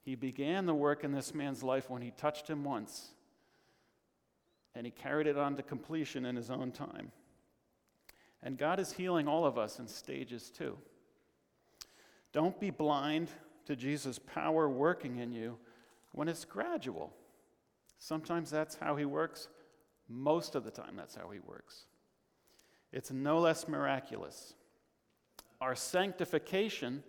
He 0.00 0.14
began 0.14 0.66
the 0.66 0.74
work 0.74 1.04
in 1.04 1.12
this 1.12 1.34
man's 1.34 1.62
life 1.62 1.90
when 1.90 2.02
he 2.02 2.10
touched 2.10 2.48
him 2.48 2.64
once, 2.64 3.10
and 4.74 4.86
he 4.86 4.90
carried 4.90 5.26
it 5.26 5.36
on 5.36 5.56
to 5.56 5.62
completion 5.62 6.24
in 6.24 6.36
his 6.36 6.50
own 6.50 6.72
time. 6.72 7.12
And 8.42 8.58
God 8.58 8.80
is 8.80 8.92
healing 8.92 9.28
all 9.28 9.44
of 9.44 9.58
us 9.58 9.78
in 9.78 9.88
stages 9.88 10.50
too. 10.50 10.78
Don't 12.32 12.58
be 12.60 12.70
blind 12.70 13.30
to 13.66 13.76
Jesus' 13.76 14.18
power 14.18 14.68
working 14.68 15.18
in 15.18 15.32
you 15.32 15.58
when 16.12 16.28
it's 16.28 16.44
gradual. 16.44 17.12
Sometimes 17.98 18.50
that's 18.50 18.76
how 18.76 18.96
he 18.96 19.04
works. 19.04 19.48
Most 20.08 20.54
of 20.54 20.64
the 20.64 20.70
time, 20.70 20.94
that's 20.96 21.14
how 21.14 21.30
he 21.30 21.40
works. 21.40 21.86
It's 22.92 23.10
no 23.10 23.38
less 23.38 23.68
miraculous. 23.68 24.54
Our 25.60 25.74
sanctification, 25.74 27.02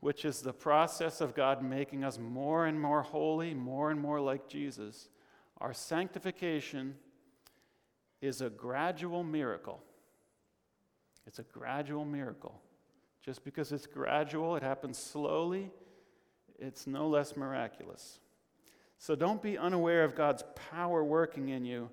which 0.00 0.24
is 0.24 0.40
the 0.40 0.52
process 0.52 1.20
of 1.20 1.34
God 1.34 1.62
making 1.62 2.04
us 2.04 2.18
more 2.18 2.66
and 2.66 2.80
more 2.80 3.02
holy, 3.02 3.54
more 3.54 3.90
and 3.90 4.00
more 4.00 4.20
like 4.20 4.48
Jesus, 4.48 5.08
our 5.58 5.72
sanctification 5.72 6.96
is 8.20 8.40
a 8.40 8.50
gradual 8.50 9.22
miracle. 9.22 9.82
It's 11.26 11.38
a 11.38 11.44
gradual 11.44 12.04
miracle. 12.04 12.60
Just 13.22 13.44
because 13.44 13.70
it's 13.70 13.86
gradual, 13.86 14.56
it 14.56 14.62
happens 14.62 14.98
slowly, 14.98 15.70
it's 16.58 16.86
no 16.86 17.06
less 17.06 17.36
miraculous. 17.36 18.18
So 18.98 19.14
don't 19.14 19.42
be 19.42 19.58
unaware 19.58 20.04
of 20.04 20.14
God's 20.14 20.44
power 20.70 21.04
working 21.04 21.50
in 21.50 21.64
you 21.64 21.90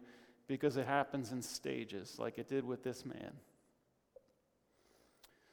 because 0.50 0.78
it 0.78 0.88
happens 0.88 1.32
in 1.32 1.44
stages, 1.44 2.16
like 2.18 2.40
it 2.40 2.50
did 2.50 2.66
with 2.66 2.84
this 2.84 3.06
man. 3.06 3.32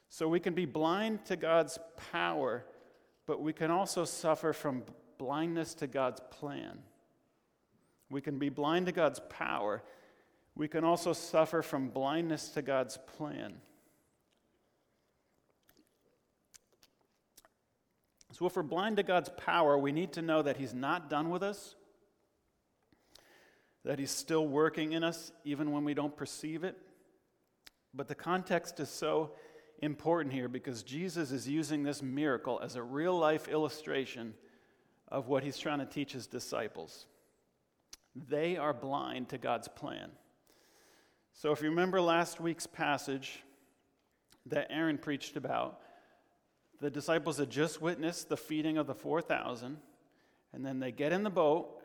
So 0.09 0.27
we 0.27 0.39
can 0.39 0.55
be 0.55 0.65
blind 0.65 1.23
to 1.25 1.35
God's 1.35 1.77
power, 2.11 2.65
but 3.27 3.39
we 3.39 3.53
can 3.53 3.69
also 3.69 4.05
suffer 4.05 4.53
from 4.53 4.83
blindness 5.19 5.75
to 5.75 5.87
God's 5.87 6.19
plan. 6.31 6.79
We 8.09 8.21
can 8.21 8.39
be 8.39 8.49
blind 8.49 8.87
to 8.87 8.91
God's 8.91 9.21
power. 9.29 9.83
We 10.55 10.67
can 10.67 10.83
also 10.83 11.13
suffer 11.13 11.61
from 11.61 11.89
blindness 11.89 12.49
to 12.49 12.63
God's 12.63 12.97
plan. 12.97 13.61
So, 18.31 18.47
if 18.47 18.55
we're 18.55 18.63
blind 18.63 18.97
to 18.97 19.03
God's 19.03 19.29
power, 19.37 19.77
we 19.77 19.91
need 19.91 20.13
to 20.13 20.21
know 20.21 20.41
that 20.41 20.57
He's 20.57 20.73
not 20.73 21.09
done 21.09 21.29
with 21.29 21.43
us 21.43 21.75
that 23.87 23.99
He's 23.99 24.11
still 24.11 24.45
working 24.45 24.91
in 24.91 25.01
us 25.01 25.31
even 25.45 25.71
when 25.71 25.85
we 25.85 25.93
don't 25.93 26.15
perceive 26.15 26.65
it. 26.65 26.77
But 27.93 28.09
the 28.09 28.15
context 28.15 28.81
is 28.81 28.89
so 28.89 29.31
important 29.81 30.33
here 30.33 30.49
because 30.49 30.83
Jesus 30.83 31.31
is 31.31 31.47
using 31.47 31.83
this 31.83 32.03
miracle 32.03 32.59
as 32.61 32.75
a 32.75 32.83
real 32.83 33.17
life 33.17 33.47
illustration 33.47 34.33
of 35.07 35.29
what 35.29 35.41
He's 35.41 35.57
trying 35.57 35.79
to 35.79 35.85
teach 35.85 36.11
His 36.11 36.27
disciples. 36.27 37.05
They 38.13 38.57
are 38.57 38.73
blind 38.73 39.29
to 39.29 39.37
God's 39.37 39.69
plan. 39.69 40.09
So, 41.31 41.53
if 41.53 41.61
you 41.61 41.69
remember 41.69 42.01
last 42.01 42.41
week's 42.41 42.67
passage 42.67 43.41
that 44.47 44.67
Aaron 44.69 44.97
preached 44.97 45.37
about, 45.37 45.79
the 46.81 46.89
disciples 46.89 47.37
had 47.37 47.49
just 47.49 47.81
witnessed 47.81 48.27
the 48.27 48.35
feeding 48.35 48.77
of 48.77 48.85
the 48.85 48.95
4,000, 48.95 49.77
and 50.51 50.65
then 50.65 50.79
they 50.79 50.91
get 50.91 51.13
in 51.13 51.23
the 51.23 51.29
boat 51.29 51.76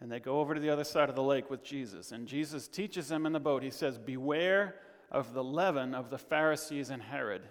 and 0.00 0.12
they 0.12 0.20
go 0.20 0.40
over 0.40 0.54
to 0.54 0.60
the 0.60 0.70
other 0.70 0.84
side 0.84 1.08
of 1.08 1.14
the 1.14 1.22
lake 1.22 1.50
with 1.50 1.64
Jesus. 1.64 2.12
And 2.12 2.26
Jesus 2.26 2.68
teaches 2.68 3.08
them 3.08 3.24
in 3.24 3.32
the 3.32 3.40
boat. 3.40 3.62
He 3.62 3.70
says, 3.70 3.98
Beware 3.98 4.76
of 5.10 5.32
the 5.32 5.44
leaven 5.44 5.94
of 5.94 6.10
the 6.10 6.18
Pharisees 6.18 6.90
and 6.90 7.02
Herod, 7.02 7.42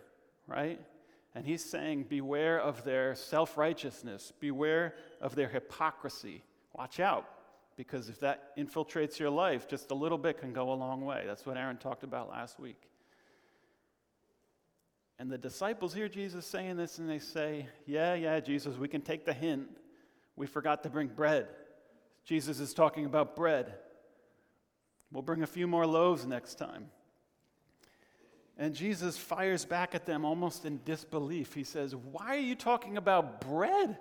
right? 0.48 0.80
And 1.34 1.46
he's 1.46 1.64
saying, 1.64 2.06
Beware 2.10 2.60
of 2.60 2.84
their 2.84 3.16
self 3.16 3.58
righteousness, 3.58 4.32
beware 4.40 4.96
of 5.22 5.36
their 5.36 5.48
hypocrisy. 5.48 6.44
Watch 6.74 7.00
out, 7.00 7.26
because 7.78 8.10
if 8.10 8.20
that 8.20 8.56
infiltrates 8.58 9.18
your 9.18 9.30
life, 9.30 9.68
just 9.68 9.90
a 9.92 9.96
little 9.96 10.18
bit 10.18 10.40
can 10.40 10.54
go 10.54 10.72
a 10.72 10.76
long 10.76 11.04
way. 11.04 11.24
That's 11.26 11.46
what 11.46 11.58
Aaron 11.58 11.78
talked 11.78 12.04
about 12.04 12.30
last 12.30 12.60
week. 12.60 12.90
And 15.18 15.32
the 15.32 15.38
disciples 15.38 15.94
hear 15.94 16.10
Jesus 16.10 16.46
saying 16.46 16.76
this 16.76 17.00
and 17.00 17.10
they 17.10 17.20
say, 17.20 17.68
Yeah, 17.86 18.14
yeah, 18.14 18.40
Jesus, 18.40 18.78
we 18.78 18.88
can 18.88 19.02
take 19.02 19.26
the 19.26 19.34
hint. 19.34 19.68
We 20.36 20.46
forgot 20.46 20.84
to 20.84 20.90
bring 20.90 21.08
bread. 21.08 21.48
Jesus 22.26 22.60
is 22.60 22.74
talking 22.74 23.06
about 23.06 23.36
bread. 23.36 23.74
We'll 25.12 25.22
bring 25.22 25.44
a 25.44 25.48
few 25.48 25.68
more 25.68 25.86
loaves 25.86 26.26
next 26.26 26.56
time. 26.56 26.90
And 28.58 28.74
Jesus 28.74 29.18
fires 29.18 29.66
back 29.66 29.96
at 29.96 30.06
them 30.06 30.26
almost 30.26 30.66
in 30.66 30.80
disbelief. 30.86 31.54
He 31.54 31.64
says, 31.64 31.96
Why 31.96 32.36
are 32.36 32.40
you 32.40 32.56
talking 32.56 32.98
about 32.98 33.42
bread? 33.42 33.98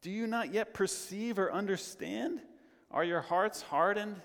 Do 0.00 0.10
you 0.10 0.26
not 0.26 0.52
yet 0.52 0.74
perceive 0.74 1.38
or 1.38 1.52
understand? 1.52 2.40
Are 2.90 3.04
your 3.04 3.20
hearts 3.20 3.62
hardened? 3.62 4.20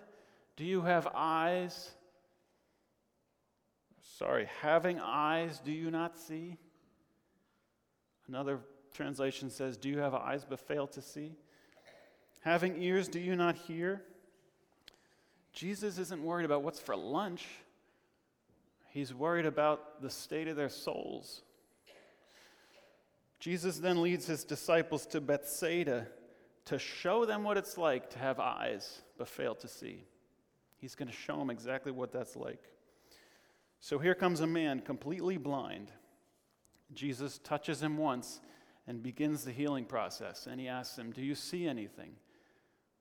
Do 0.56 0.64
you 0.64 0.82
have 0.82 1.08
eyes? 1.14 1.92
Sorry, 4.18 4.48
having 4.62 5.00
eyes, 5.00 5.60
do 5.64 5.72
you 5.72 5.90
not 5.90 6.18
see? 6.18 6.58
Another 8.28 8.60
translation 8.94 9.50
says, 9.50 9.78
Do 9.78 9.90
you 9.90 10.00
have 10.00 10.14
eyes 10.14 10.46
but 10.48 10.60
fail 10.60 10.86
to 10.88 11.02
see? 11.02 11.32
Having 12.42 12.82
ears, 12.82 13.08
do 13.08 13.20
you 13.20 13.36
not 13.36 13.56
hear? 13.56 14.02
Jesus 15.54 15.98
isn't 15.98 16.24
worried 16.24 16.46
about 16.46 16.64
what's 16.64 16.80
for 16.80 16.96
lunch. 16.96 17.46
He's 18.90 19.14
worried 19.14 19.46
about 19.46 20.02
the 20.02 20.10
state 20.10 20.48
of 20.48 20.56
their 20.56 20.70
souls. 20.70 21.42
Jesus 23.40 23.78
then 23.78 24.02
leads 24.02 24.26
his 24.26 24.44
disciples 24.44 25.06
to 25.08 25.22
Bethsaida 25.22 26.08
to 26.66 26.78
show 26.78 27.26
them 27.26 27.44
what 27.44 27.58
it's 27.58 27.78
like 27.78 28.10
to 28.12 28.20
have 28.20 28.40
eyes 28.40 29.02
but 29.18 29.28
fail 29.28 29.56
to 29.56 29.68
see. 29.68 30.04
He's 30.78 30.96
going 30.96 31.08
to 31.08 31.16
show 31.16 31.38
them 31.38 31.50
exactly 31.50 31.92
what 31.92 32.12
that's 32.12 32.36
like. 32.36 32.64
So 33.80 33.98
here 33.98 34.16
comes 34.16 34.42
a 34.42 34.48
man 34.48 34.82
completely 34.82 35.38
blind. 35.38 35.92
Jesus 36.94 37.38
touches 37.40 37.82
him 37.82 37.98
once 37.98 38.40
and 38.88 39.04
begins 39.04 39.46
the 39.46 39.52
healing 39.52 39.86
process. 39.86 40.48
And 40.48 40.60
he 40.60 40.68
asks 40.68 40.98
him, 40.98 41.12
Do 41.12 41.22
you 41.22 41.36
see 41.36 41.68
anything? 41.68 42.12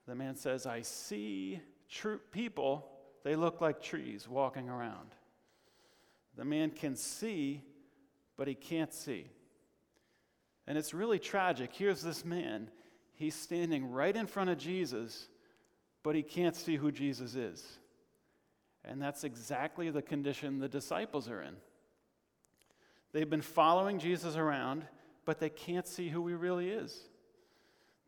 The 0.09 0.15
man 0.15 0.37
says, 0.37 0.65
I 0.65 0.81
see 0.81 1.61
people. 2.33 2.89
They 3.25 3.37
look 3.37 3.61
like 3.61 3.83
trees 3.83 4.27
walking 4.27 4.71
around. 4.71 5.15
The 6.35 6.47
man 6.47 6.71
can 6.71 6.97
see, 6.97 7.63
but 8.39 8.49
he 8.49 8.55
can't 8.55 8.93
see. 8.93 9.27
And 10.67 10.79
it's 10.79 10.95
really 10.95 11.19
tragic. 11.19 11.71
Here's 11.75 12.01
this 12.01 12.25
man. 12.25 12.71
He's 13.17 13.35
standing 13.35 13.91
right 13.91 14.17
in 14.17 14.27
front 14.27 14.49
of 14.49 14.57
Jesus, 14.57 15.29
but 16.03 16.15
he 16.15 16.23
can't 16.23 16.57
see 16.57 16.77
who 16.77 16.91
Jesus 16.91 17.35
is. 17.35 17.63
And 18.87 19.03
that's 19.03 19.25
exactly 19.25 19.91
the 19.91 20.01
condition 20.01 20.59
the 20.59 20.69
disciples 20.69 21.29
are 21.29 21.43
in. 21.43 21.57
They've 23.13 23.29
been 23.29 23.43
following 23.43 23.99
Jesus 23.99 24.37
around, 24.37 24.87
but 25.27 25.39
they 25.39 25.51
can't 25.51 25.87
see 25.87 26.09
who 26.09 26.27
he 26.29 26.35
really 26.35 26.71
is. 26.71 26.99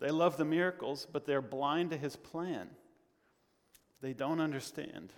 They 0.00 0.10
love 0.10 0.36
the 0.36 0.44
miracles, 0.44 1.06
but 1.10 1.26
they're 1.26 1.42
blind 1.42 1.90
to 1.90 1.96
his 1.96 2.16
plan. 2.16 2.70
They 4.00 4.14
don't 4.14 4.40
understand. 4.40 5.12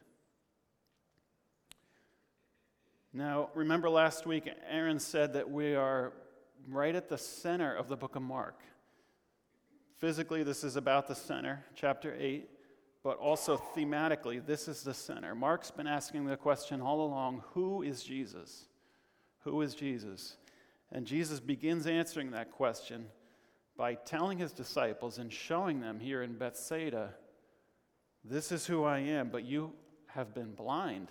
Now, 3.12 3.50
remember 3.54 3.88
last 3.88 4.26
week, 4.26 4.48
Aaron 4.68 4.98
said 4.98 5.34
that 5.34 5.50
we 5.50 5.74
are 5.76 6.12
right 6.68 6.94
at 6.94 7.08
the 7.08 7.18
center 7.18 7.74
of 7.74 7.88
the 7.88 7.96
book 7.96 8.16
of 8.16 8.22
Mark. 8.22 8.60
Physically, 9.98 10.42
this 10.42 10.64
is 10.64 10.74
about 10.74 11.06
the 11.06 11.14
center, 11.14 11.64
chapter 11.76 12.16
8, 12.18 12.48
but 13.04 13.18
also 13.18 13.56
thematically, 13.76 14.44
this 14.44 14.66
is 14.66 14.82
the 14.82 14.94
center. 14.94 15.34
Mark's 15.34 15.70
been 15.70 15.86
asking 15.86 16.24
the 16.24 16.36
question 16.36 16.80
all 16.80 17.04
along 17.04 17.44
who 17.52 17.82
is 17.82 18.02
Jesus? 18.02 18.64
Who 19.44 19.60
is 19.60 19.74
Jesus? 19.74 20.36
And 20.90 21.06
Jesus 21.06 21.38
begins 21.38 21.86
answering 21.86 22.32
that 22.32 22.50
question 22.50 23.06
by 23.76 23.94
telling 23.94 24.38
his 24.38 24.52
disciples 24.52 25.18
and 25.18 25.32
showing 25.32 25.80
them 25.80 26.00
here 26.00 26.22
in 26.22 26.34
Bethsaida, 26.34 27.14
This 28.24 28.52
is 28.52 28.66
who 28.66 28.84
I 28.84 28.98
am, 29.00 29.30
but 29.30 29.44
you 29.44 29.72
have 30.08 30.34
been 30.34 30.52
blind 30.52 31.08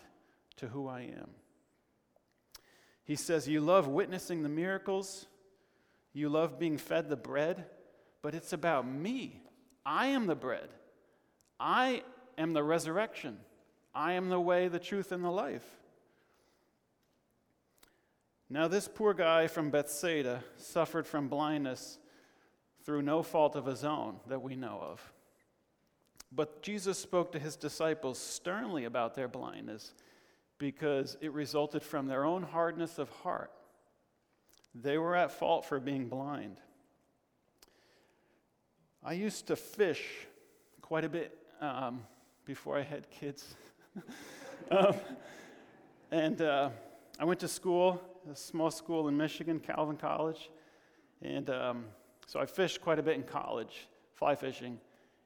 to 0.58 0.68
who 0.68 0.88
I 0.88 1.02
am. 1.02 1.30
He 3.04 3.16
says, 3.16 3.48
You 3.48 3.62
love 3.62 3.88
witnessing 3.88 4.44
the 4.44 4.50
miracles, 4.50 5.26
you 6.14 6.30
love 6.30 6.60
being 6.60 6.78
fed 6.78 7.10
the 7.10 7.16
bread, 7.16 7.66
but 8.22 8.36
it's 8.36 8.54
about 8.54 8.88
me. 8.88 9.42
I 9.86 10.08
am 10.08 10.28
the 10.28 10.36
bread, 10.36 10.70
I 11.60 12.04
am 12.38 12.54
the 12.54 12.64
resurrection, 12.64 13.38
I 13.94 14.14
am 14.14 14.30
the 14.30 14.40
way, 14.40 14.68
the 14.68 14.80
truth, 14.80 15.12
and 15.12 15.24
the 15.24 15.32
life. 15.32 15.66
Now, 18.50 18.68
this 18.68 18.90
poor 18.94 19.14
guy 19.14 19.48
from 19.48 19.72
Bethsaida 19.72 20.44
suffered 20.58 21.08
from 21.08 21.30
blindness 21.30 21.98
through 22.86 23.02
no 23.02 23.24
fault 23.24 23.56
of 23.56 23.66
his 23.66 23.84
own 23.84 24.18
that 24.28 24.42
we 24.42 24.56
know 24.56 24.80
of. 24.82 25.12
But 26.32 26.62
Jesus 26.62 26.98
spoke 26.98 27.32
to 27.34 27.40
his 27.40 27.56
disciples 27.56 28.18
sternly 28.18 28.86
about 28.86 29.16
their 29.16 29.28
blindness 29.28 29.94
because 30.58 31.18
it 31.22 31.34
resulted 31.34 31.84
from 31.84 32.08
their 32.08 32.24
own 32.24 32.44
hardness 32.44 33.00
of 33.00 33.10
heart. 33.10 33.52
They 34.74 34.98
were 34.98 35.16
at 35.16 35.32
fault 35.32 35.66
for 35.66 35.80
being 35.80 36.08
blind. 36.08 36.58
I 39.04 39.14
used 39.14 39.48
to 39.48 39.56
fish 39.56 40.04
quite 40.82 41.04
a 41.04 41.10
bit 41.10 41.38
um, 41.60 42.04
before 42.46 42.78
I 42.78 42.84
had 42.84 43.10
kids. 43.10 43.56
um, 44.72 44.96
and 46.12 46.42
uh, 46.42 46.70
I 47.20 47.26
went 47.26 47.40
to 47.42 47.48
school, 47.48 48.00
a 48.32 48.36
small 48.36 48.72
school 48.72 49.08
in 49.08 49.18
Michigan, 49.18 49.60
Calvin 49.60 49.98
College. 49.98 50.50
And 51.22 51.50
um, 51.50 51.86
so 52.32 52.40
I 52.40 52.46
fished 52.46 52.80
quite 52.80 52.98
a 52.98 53.04
bit 53.04 53.16
in 53.16 53.24
college, 53.24 53.90
fly 54.14 54.36
fishing. 54.36 54.80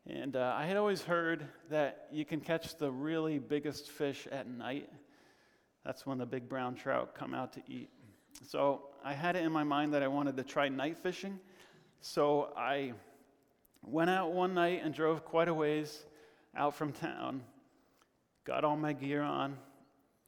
And 0.08 0.36
uh, 0.36 0.56
I 0.58 0.66
had 0.66 0.76
always 0.76 1.04
heard 1.04 1.46
that 1.70 2.08
you 2.12 2.26
can 2.26 2.40
catch 2.40 2.78
the 2.78 2.90
really 2.90 3.38
biggest 3.38 3.92
fish 3.92 4.28
at 4.32 4.48
night. 4.48 4.90
That's 5.86 6.04
when 6.08 6.18
the 6.18 6.26
big 6.26 6.50
brown 6.50 6.74
trout 6.74 7.14
come 7.14 7.36
out 7.36 7.54
to 7.54 7.62
eat. 7.68 7.92
So 8.48 8.88
I 9.04 9.14
had 9.14 9.36
it 9.36 9.44
in 9.44 9.52
my 9.52 9.64
mind 9.64 9.94
that 9.94 10.02
I 10.02 10.08
wanted 10.08 10.36
to 10.38 10.44
try 10.44 10.68
night 10.68 10.98
fishing. 10.98 11.40
So 12.02 12.52
I 12.58 12.94
went 13.84 14.10
out 14.10 14.32
one 14.32 14.56
night 14.56 14.82
and 14.84 14.92
drove 14.92 15.24
quite 15.24 15.48
a 15.48 15.54
ways 15.54 16.06
out 16.58 16.74
from 16.74 16.92
town, 16.92 17.44
got 18.46 18.64
all 18.64 18.78
my 18.78 18.94
gear 18.94 19.22
on, 19.22 19.58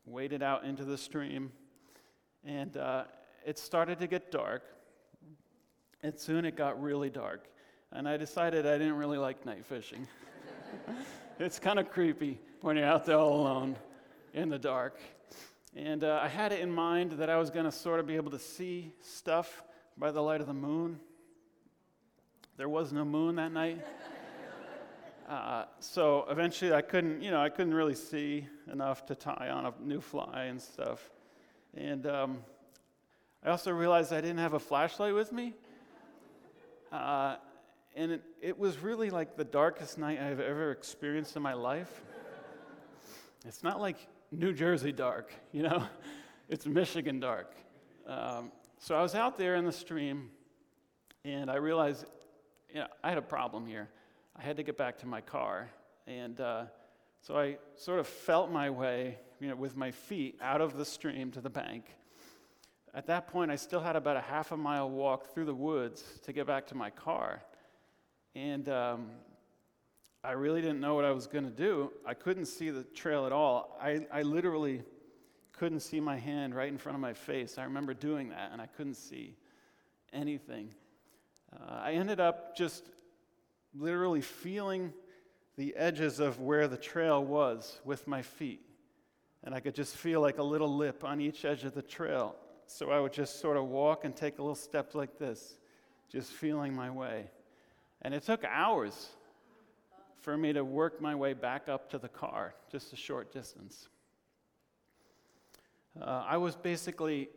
waded 0.05 0.43
out 0.43 0.63
into 0.63 0.85
the 0.85 0.99
stream, 0.99 1.51
and 2.45 2.77
uh, 2.77 3.05
it 3.47 3.57
started 3.57 3.99
to 4.01 4.05
get 4.05 4.29
dark. 4.29 4.61
And 6.07 6.17
soon 6.17 6.45
it 6.45 6.55
got 6.55 6.81
really 6.81 7.09
dark. 7.09 7.49
And 7.91 8.07
I 8.07 8.15
decided 8.15 8.65
I 8.65 8.77
didn't 8.77 8.95
really 8.95 9.17
like 9.17 9.45
night 9.45 9.65
fishing. 9.65 10.07
it's 11.39 11.59
kind 11.59 11.79
of 11.79 11.91
creepy 11.91 12.39
when 12.61 12.77
you're 12.77 12.85
out 12.85 13.05
there 13.05 13.17
all 13.17 13.41
alone 13.41 13.75
in 14.33 14.47
the 14.47 14.57
dark. 14.57 15.01
And 15.75 16.05
uh, 16.05 16.21
I 16.23 16.29
had 16.29 16.53
it 16.53 16.61
in 16.61 16.71
mind 16.71 17.11
that 17.19 17.29
I 17.29 17.35
was 17.35 17.49
going 17.49 17.65
to 17.65 17.73
sort 17.73 17.99
of 17.99 18.07
be 18.07 18.15
able 18.15 18.31
to 18.31 18.39
see 18.39 18.93
stuff 19.01 19.63
by 19.97 20.11
the 20.11 20.21
light 20.21 20.39
of 20.39 20.47
the 20.47 20.53
moon. 20.53 20.97
There 22.55 22.69
was 22.69 22.93
no 22.93 23.03
moon 23.03 23.35
that 23.35 23.51
night. 23.51 23.85
Uh, 25.27 25.65
so 25.81 26.25
eventually 26.29 26.71
I 26.71 26.81
couldn't, 26.81 27.21
you 27.21 27.31
know, 27.31 27.41
I 27.41 27.49
couldn't 27.49 27.73
really 27.73 27.95
see 27.95 28.47
enough 28.71 29.05
to 29.07 29.13
tie 29.13 29.49
on 29.49 29.65
a 29.65 29.73
new 29.83 29.99
fly 29.99 30.45
and 30.45 30.61
stuff. 30.61 31.11
And 31.73 32.07
um, 32.07 32.37
I 33.43 33.49
also 33.49 33.71
realized 33.71 34.13
I 34.13 34.21
didn't 34.21 34.37
have 34.37 34.53
a 34.53 34.59
flashlight 34.59 35.13
with 35.13 35.33
me. 35.33 35.53
Uh, 36.91 37.35
and 37.95 38.11
it, 38.11 38.23
it 38.41 38.59
was 38.59 38.79
really 38.79 39.09
like 39.09 39.35
the 39.35 39.43
darkest 39.43 39.97
night 39.97 40.19
I've 40.19 40.39
ever 40.39 40.71
experienced 40.71 41.35
in 41.35 41.41
my 41.41 41.53
life. 41.53 42.01
it's 43.45 43.63
not 43.63 43.81
like 43.81 43.97
New 44.31 44.53
Jersey 44.53 44.91
dark, 44.91 45.33
you 45.51 45.63
know, 45.63 45.83
it's 46.49 46.65
Michigan 46.65 47.19
dark. 47.19 47.55
Um, 48.05 48.51
so 48.77 48.95
I 48.95 49.01
was 49.01 49.15
out 49.15 49.37
there 49.37 49.55
in 49.55 49.65
the 49.65 49.71
stream, 49.71 50.29
and 51.25 51.49
I 51.49 51.55
realized, 51.55 52.05
you 52.69 52.81
know, 52.81 52.87
I 53.03 53.09
had 53.09 53.17
a 53.17 53.23
problem 53.23 53.65
here. 53.65 53.89
I 54.35 54.43
had 54.43 54.57
to 54.57 54.63
get 54.63 54.77
back 54.77 54.99
to 54.99 55.07
my 55.07 55.21
car, 55.21 55.69
and 56.05 56.39
uh, 56.39 56.65
so 57.21 57.37
I 57.37 57.57
sort 57.75 57.99
of 57.99 58.07
felt 58.07 58.51
my 58.51 58.69
way, 58.69 59.17
you 59.39 59.49
know, 59.49 59.55
with 59.55 59.75
my 59.75 59.91
feet 59.91 60.37
out 60.41 60.61
of 60.61 60.77
the 60.77 60.85
stream 60.85 61.31
to 61.31 61.41
the 61.41 61.49
bank. 61.49 61.85
At 62.97 63.05
that 63.05 63.27
point, 63.27 63.51
I 63.51 63.57
still 63.57 63.79
had 63.79 63.95
about 63.95 64.17
a 64.17 64.21
half 64.21 64.51
a 64.51 64.57
mile 64.57 64.89
walk 64.89 65.31
through 65.31 65.45
the 65.45 65.53
woods 65.53 66.03
to 66.23 66.33
get 66.33 66.47
back 66.47 66.65
to 66.69 66.75
my 66.75 66.89
car. 66.89 67.43
And 68.33 68.67
um, 68.69 69.11
I 70.23 70.31
really 70.31 70.61
didn't 70.61 70.79
know 70.79 70.95
what 70.95 71.05
I 71.05 71.11
was 71.11 71.27
going 71.27 71.43
to 71.43 71.51
do. 71.51 71.91
I 72.07 72.15
couldn't 72.15 72.47
see 72.47 72.71
the 72.71 72.81
trail 72.83 73.27
at 73.27 73.31
all. 73.31 73.77
I, 73.79 74.07
I 74.11 74.23
literally 74.23 74.81
couldn't 75.51 75.81
see 75.81 75.99
my 75.99 76.17
hand 76.17 76.55
right 76.55 76.69
in 76.69 76.79
front 76.79 76.95
of 76.95 76.99
my 76.99 77.13
face. 77.13 77.59
I 77.59 77.65
remember 77.65 77.93
doing 77.93 78.29
that, 78.29 78.49
and 78.51 78.59
I 78.59 78.65
couldn't 78.65 78.95
see 78.95 79.35
anything. 80.11 80.73
Uh, 81.53 81.73
I 81.73 81.91
ended 81.91 82.19
up 82.19 82.57
just 82.57 82.83
literally 83.75 84.21
feeling 84.21 84.91
the 85.55 85.75
edges 85.75 86.19
of 86.19 86.39
where 86.39 86.67
the 86.67 86.77
trail 86.77 87.23
was 87.23 87.79
with 87.85 88.07
my 88.07 88.23
feet. 88.23 88.61
And 89.43 89.53
I 89.53 89.59
could 89.59 89.75
just 89.75 89.95
feel 89.95 90.19
like 90.19 90.39
a 90.39 90.43
little 90.43 90.75
lip 90.75 91.03
on 91.03 91.21
each 91.21 91.45
edge 91.45 91.63
of 91.63 91.75
the 91.75 91.83
trail. 91.83 92.35
So 92.67 92.91
I 92.91 92.99
would 92.99 93.13
just 93.13 93.39
sort 93.39 93.57
of 93.57 93.65
walk 93.65 94.05
and 94.05 94.15
take 94.15 94.39
a 94.39 94.41
little 94.41 94.55
step 94.55 94.93
like 94.93 95.17
this, 95.17 95.57
just 96.11 96.31
feeling 96.31 96.75
my 96.75 96.89
way. 96.89 97.29
And 98.01 98.13
it 98.13 98.23
took 98.23 98.43
hours 98.43 99.09
for 100.19 100.37
me 100.37 100.51
to 100.53 100.63
work 100.63 101.01
my 101.01 101.15
way 101.15 101.33
back 101.33 101.69
up 101.69 101.89
to 101.91 101.97
the 101.97 102.09
car, 102.09 102.53
just 102.69 102.91
a 102.91 102.95
short 102.95 103.31
distance. 103.31 103.87
Uh, 105.99 106.25
I 106.27 106.37
was 106.37 106.55
basically 106.55 107.29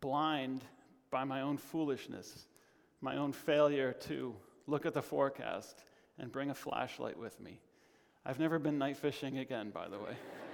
blind 0.00 0.62
by 1.10 1.24
my 1.24 1.40
own 1.40 1.56
foolishness, 1.56 2.46
my 3.00 3.16
own 3.16 3.32
failure 3.32 3.92
to 3.92 4.34
look 4.66 4.84
at 4.84 4.94
the 4.94 5.02
forecast 5.02 5.84
and 6.18 6.32
bring 6.32 6.50
a 6.50 6.54
flashlight 6.54 7.18
with 7.18 7.38
me. 7.40 7.60
I've 8.24 8.40
never 8.40 8.58
been 8.58 8.78
night 8.78 8.96
fishing 8.96 9.38
again, 9.38 9.70
by 9.70 9.88
the 9.88 9.98
way. 9.98 10.16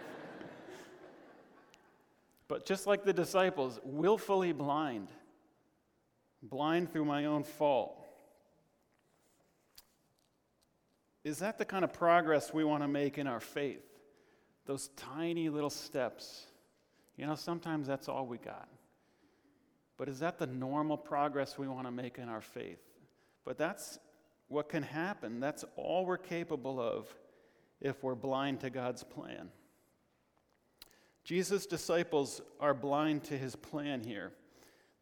But 2.49 2.67
just 2.67 2.87
like 2.87 3.05
the 3.05 3.13
disciples, 3.13 3.81
willfully 3.85 4.53
blind, 4.53 5.09
blind 6.43 6.93
through 6.93 7.05
my 7.05 7.25
own 7.25 7.45
fault. 7.45 7.99
Is 11.25 11.39
that 11.39 11.57
the 11.59 11.65
kind 11.65 11.85
of 11.85 11.93
progress 11.93 12.53
we 12.53 12.65
want 12.65 12.83
to 12.83 12.89
make 12.89 13.17
in 13.17 13.27
our 13.27 13.41
faith? 13.41 13.85
Those 14.67 14.89
tiny 14.97 15.49
little 15.49 15.71
steps. 15.71 16.47
You 17.17 17.27
know, 17.27 17.35
sometimes 17.35 17.87
that's 17.87 18.09
all 18.09 18.27
we 18.27 18.39
got. 18.39 18.69
But 19.97 20.09
is 20.09 20.19
that 20.19 20.39
the 20.39 20.47
normal 20.47 20.97
progress 20.97 21.59
we 21.59 21.69
want 21.69 21.87
to 21.87 21.93
make 21.93 22.19
in 22.19 22.29
our 22.29 22.41
faith? 22.41 22.81
But 23.45 23.57
that's 23.57 23.99
what 24.49 24.69
can 24.69 24.83
happen. 24.83 25.41
That's 25.41 25.65
all 25.77 26.05
we're 26.05 26.19
capable 26.19 26.81
of 26.81 27.07
if 27.81 28.03
we're 28.03 28.15
blind 28.15 28.61
to 28.61 28.71
God's 28.71 29.03
plan. 29.03 29.49
Jesus' 31.25 31.67
disciples 31.67 32.41
are 32.59 32.75
blind 32.75 33.25
to 33.25 33.39
his 33.39 33.55
plan 33.55 34.03
here. 34.03 34.33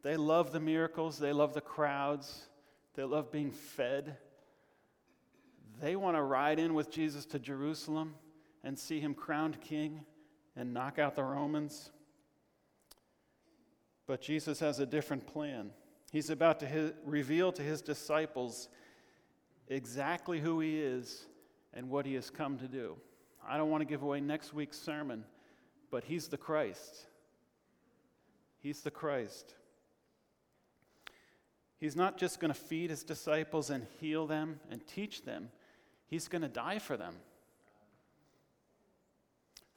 They 0.03 0.17
love 0.17 0.51
the 0.51 0.59
miracles, 0.59 1.17
they 1.17 1.33
love 1.33 1.53
the 1.53 1.61
crowds, 1.61 2.47
they 2.95 3.03
love 3.03 3.31
being 3.31 3.51
fed. 3.51 4.17
They 5.81 5.95
want 5.95 6.15
to 6.15 6.21
ride 6.21 6.59
in 6.59 6.73
with 6.73 6.91
Jesus 6.91 7.25
to 7.27 7.39
Jerusalem 7.39 8.15
and 8.63 8.77
see 8.77 8.99
him 8.99 9.13
crowned 9.13 9.61
king 9.61 10.01
and 10.55 10.73
knock 10.73 10.99
out 10.99 11.15
the 11.15 11.23
Romans. 11.23 11.91
But 14.05 14.21
Jesus 14.21 14.59
has 14.59 14.79
a 14.79 14.85
different 14.85 15.25
plan. 15.25 15.71
He's 16.11 16.29
about 16.29 16.59
to 16.59 16.65
his, 16.65 16.91
reveal 17.05 17.51
to 17.53 17.61
his 17.61 17.81
disciples 17.81 18.67
exactly 19.69 20.39
who 20.39 20.59
he 20.59 20.79
is 20.79 21.25
and 21.73 21.89
what 21.89 22.05
he 22.05 22.13
has 22.15 22.29
come 22.29 22.57
to 22.57 22.67
do. 22.67 22.97
I 23.47 23.57
don't 23.57 23.69
want 23.69 23.81
to 23.81 23.85
give 23.85 24.03
away 24.03 24.19
next 24.19 24.53
week's 24.53 24.77
sermon, 24.77 25.23
but 25.91 26.05
he's 26.05 26.29
the 26.29 26.37
Christ. 26.37 27.05
He's 28.61 28.81
the 28.81 28.91
Christ. 28.91 29.53
He's 31.79 31.95
not 31.95 32.17
just 32.17 32.39
going 32.39 32.53
to 32.53 32.59
feed 32.59 32.89
his 32.89 33.03
disciples 33.03 33.69
and 33.69 33.85
heal 33.99 34.25
them 34.25 34.59
and 34.69 34.85
teach 34.87 35.23
them, 35.23 35.49
he's 36.07 36.27
going 36.27 36.43
to 36.43 36.47
die 36.47 36.79
for 36.79 36.95
them. 36.95 37.15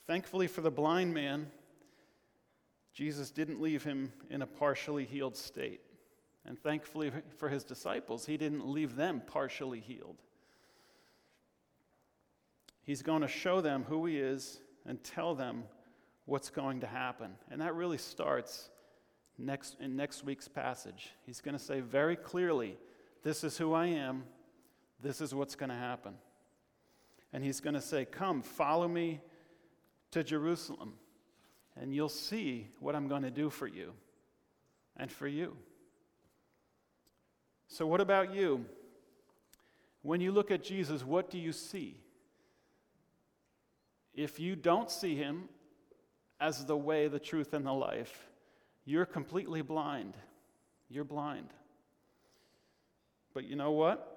Thankfully 0.06 0.46
for 0.46 0.60
the 0.60 0.70
blind 0.70 1.14
man, 1.14 1.50
Jesus 2.92 3.30
didn't 3.30 3.60
leave 3.60 3.82
him 3.82 4.12
in 4.30 4.42
a 4.42 4.46
partially 4.46 5.04
healed 5.04 5.36
state. 5.36 5.80
And 6.46 6.58
thankfully 6.58 7.10
for 7.38 7.48
his 7.48 7.64
disciples, 7.64 8.26
he 8.26 8.36
didn't 8.36 8.68
leave 8.68 8.96
them 8.96 9.22
partially 9.26 9.80
healed. 9.80 10.18
He's 12.82 13.00
going 13.00 13.22
to 13.22 13.28
show 13.28 13.62
them 13.62 13.84
who 13.88 14.04
he 14.04 14.18
is 14.18 14.60
and 14.86 15.02
tell 15.02 15.34
them 15.34 15.64
what's 16.26 16.50
going 16.50 16.80
to 16.80 16.86
happen. 16.86 17.32
And 17.50 17.60
that 17.60 17.74
really 17.74 17.98
starts 17.98 18.70
next, 19.38 19.76
in 19.80 19.96
next 19.96 20.24
week's 20.24 20.48
passage. 20.48 21.10
He's 21.26 21.40
going 21.40 21.56
to 21.56 21.62
say 21.62 21.80
very 21.80 22.16
clearly, 22.16 22.76
This 23.22 23.44
is 23.44 23.56
who 23.58 23.72
I 23.72 23.86
am, 23.86 24.24
this 25.02 25.20
is 25.20 25.34
what's 25.34 25.54
going 25.54 25.70
to 25.70 25.76
happen. 25.76 26.14
And 27.32 27.42
he's 27.42 27.60
going 27.60 27.74
to 27.74 27.80
say, 27.80 28.04
Come, 28.04 28.42
follow 28.42 28.88
me 28.88 29.20
to 30.12 30.22
Jerusalem, 30.22 30.94
and 31.76 31.94
you'll 31.94 32.08
see 32.08 32.68
what 32.78 32.94
I'm 32.94 33.08
going 33.08 33.22
to 33.22 33.30
do 33.30 33.50
for 33.50 33.66
you 33.66 33.92
and 34.96 35.10
for 35.10 35.26
you. 35.26 35.56
So, 37.66 37.86
what 37.86 38.00
about 38.00 38.32
you? 38.32 38.64
When 40.02 40.20
you 40.20 40.32
look 40.32 40.50
at 40.50 40.62
Jesus, 40.62 41.02
what 41.02 41.30
do 41.30 41.38
you 41.38 41.50
see? 41.50 41.98
If 44.14 44.38
you 44.38 44.54
don't 44.54 44.90
see 44.90 45.16
him 45.16 45.48
as 46.40 46.64
the 46.64 46.76
way, 46.76 47.08
the 47.08 47.18
truth, 47.18 47.54
and 47.54 47.66
the 47.66 47.72
life, 47.72 48.26
you're 48.84 49.06
completely 49.06 49.62
blind. 49.62 50.16
You're 50.88 51.04
blind. 51.04 51.48
But 53.32 53.44
you 53.44 53.56
know 53.56 53.72
what? 53.72 54.10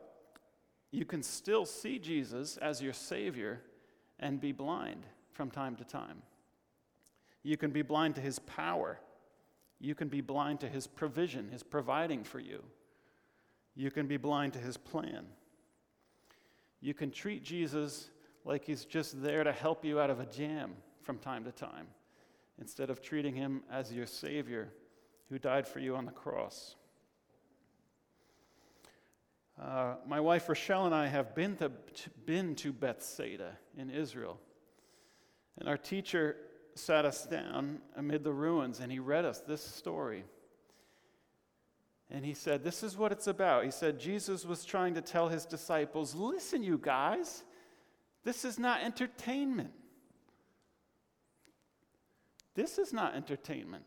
You 0.91 1.05
can 1.05 1.23
still 1.23 1.65
see 1.65 1.99
Jesus 1.99 2.57
as 2.57 2.81
your 2.81 2.93
Savior 2.93 3.61
and 4.19 4.39
be 4.39 4.51
blind 4.51 5.05
from 5.31 5.51
time 5.51 5.75
to 5.77 5.83
time. 5.83 6.21
You 7.43 7.57
can 7.57 7.71
be 7.71 7.81
blind 7.81 8.15
to 8.15 8.21
His 8.21 8.39
power. 8.39 8.99
You 9.79 9.95
can 9.95 10.07
be 10.07 10.21
blind 10.21 10.59
to 10.61 10.69
His 10.69 10.87
provision, 10.87 11.49
His 11.49 11.63
providing 11.63 12.23
for 12.23 12.39
you. 12.39 12.63
You 13.75 13.91
can 13.91 14.07
be 14.07 14.17
blind 14.17 14.53
to 14.53 14.59
His 14.59 14.75
plan. 14.75 15.27
You 16.81 16.93
can 16.93 17.11
treat 17.11 17.43
Jesus 17.43 18.09
like 18.45 18.63
he's 18.63 18.85
just 18.85 19.21
there 19.21 19.43
to 19.43 19.51
help 19.51 19.83
you 19.83 19.99
out 19.99 20.09
of 20.09 20.19
a 20.19 20.25
jam 20.25 20.71
from 21.01 21.17
time 21.17 21.43
to 21.43 21.51
time, 21.51 21.87
instead 22.59 22.89
of 22.89 23.01
treating 23.01 23.35
him 23.35 23.63
as 23.71 23.93
your 23.93 24.05
Savior 24.05 24.69
who 25.29 25.39
died 25.39 25.67
for 25.67 25.79
you 25.79 25.95
on 25.95 26.05
the 26.05 26.11
cross. 26.11 26.75
Uh, 29.61 29.95
my 30.05 30.19
wife 30.19 30.47
Rochelle 30.47 30.85
and 30.85 30.93
I 30.93 31.07
have 31.07 31.33
been 31.33 31.55
to, 31.57 31.71
been 32.25 32.55
to 32.55 32.71
Bethsaida 32.71 33.57
in 33.77 33.89
Israel. 33.89 34.39
And 35.57 35.67
our 35.67 35.77
teacher 35.77 36.37
sat 36.75 37.05
us 37.05 37.25
down 37.25 37.79
amid 37.95 38.23
the 38.23 38.31
ruins 38.31 38.79
and 38.79 38.91
he 38.91 38.99
read 38.99 39.25
us 39.25 39.39
this 39.41 39.63
story. 39.63 40.23
And 42.09 42.23
he 42.23 42.33
said, 42.33 42.63
This 42.63 42.83
is 42.83 42.95
what 42.95 43.11
it's 43.11 43.27
about. 43.27 43.65
He 43.65 43.71
said, 43.71 43.99
Jesus 43.99 44.45
was 44.45 44.63
trying 44.63 44.93
to 44.93 45.01
tell 45.01 45.27
his 45.27 45.45
disciples, 45.45 46.15
Listen, 46.15 46.63
you 46.63 46.77
guys, 46.77 47.43
this 48.23 48.45
is 48.45 48.57
not 48.57 48.81
entertainment. 48.81 49.71
This 52.57 52.79
is 52.79 52.91
not 52.91 53.13
entertainment. 53.13 53.83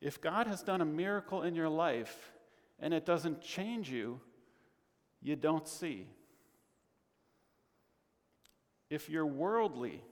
If 0.00 0.18
God 0.18 0.46
has 0.46 0.62
done 0.62 0.80
a 0.80 0.86
miracle 0.86 1.42
in 1.42 1.54
your 1.54 1.68
life 1.68 2.32
and 2.80 2.94
it 2.94 3.04
doesn't 3.04 3.42
change 3.42 3.90
you, 3.90 4.18
you 5.20 5.36
don't 5.36 5.68
see. 5.68 6.06
If 8.88 9.10
you're 9.10 9.26
worldly, 9.26 10.02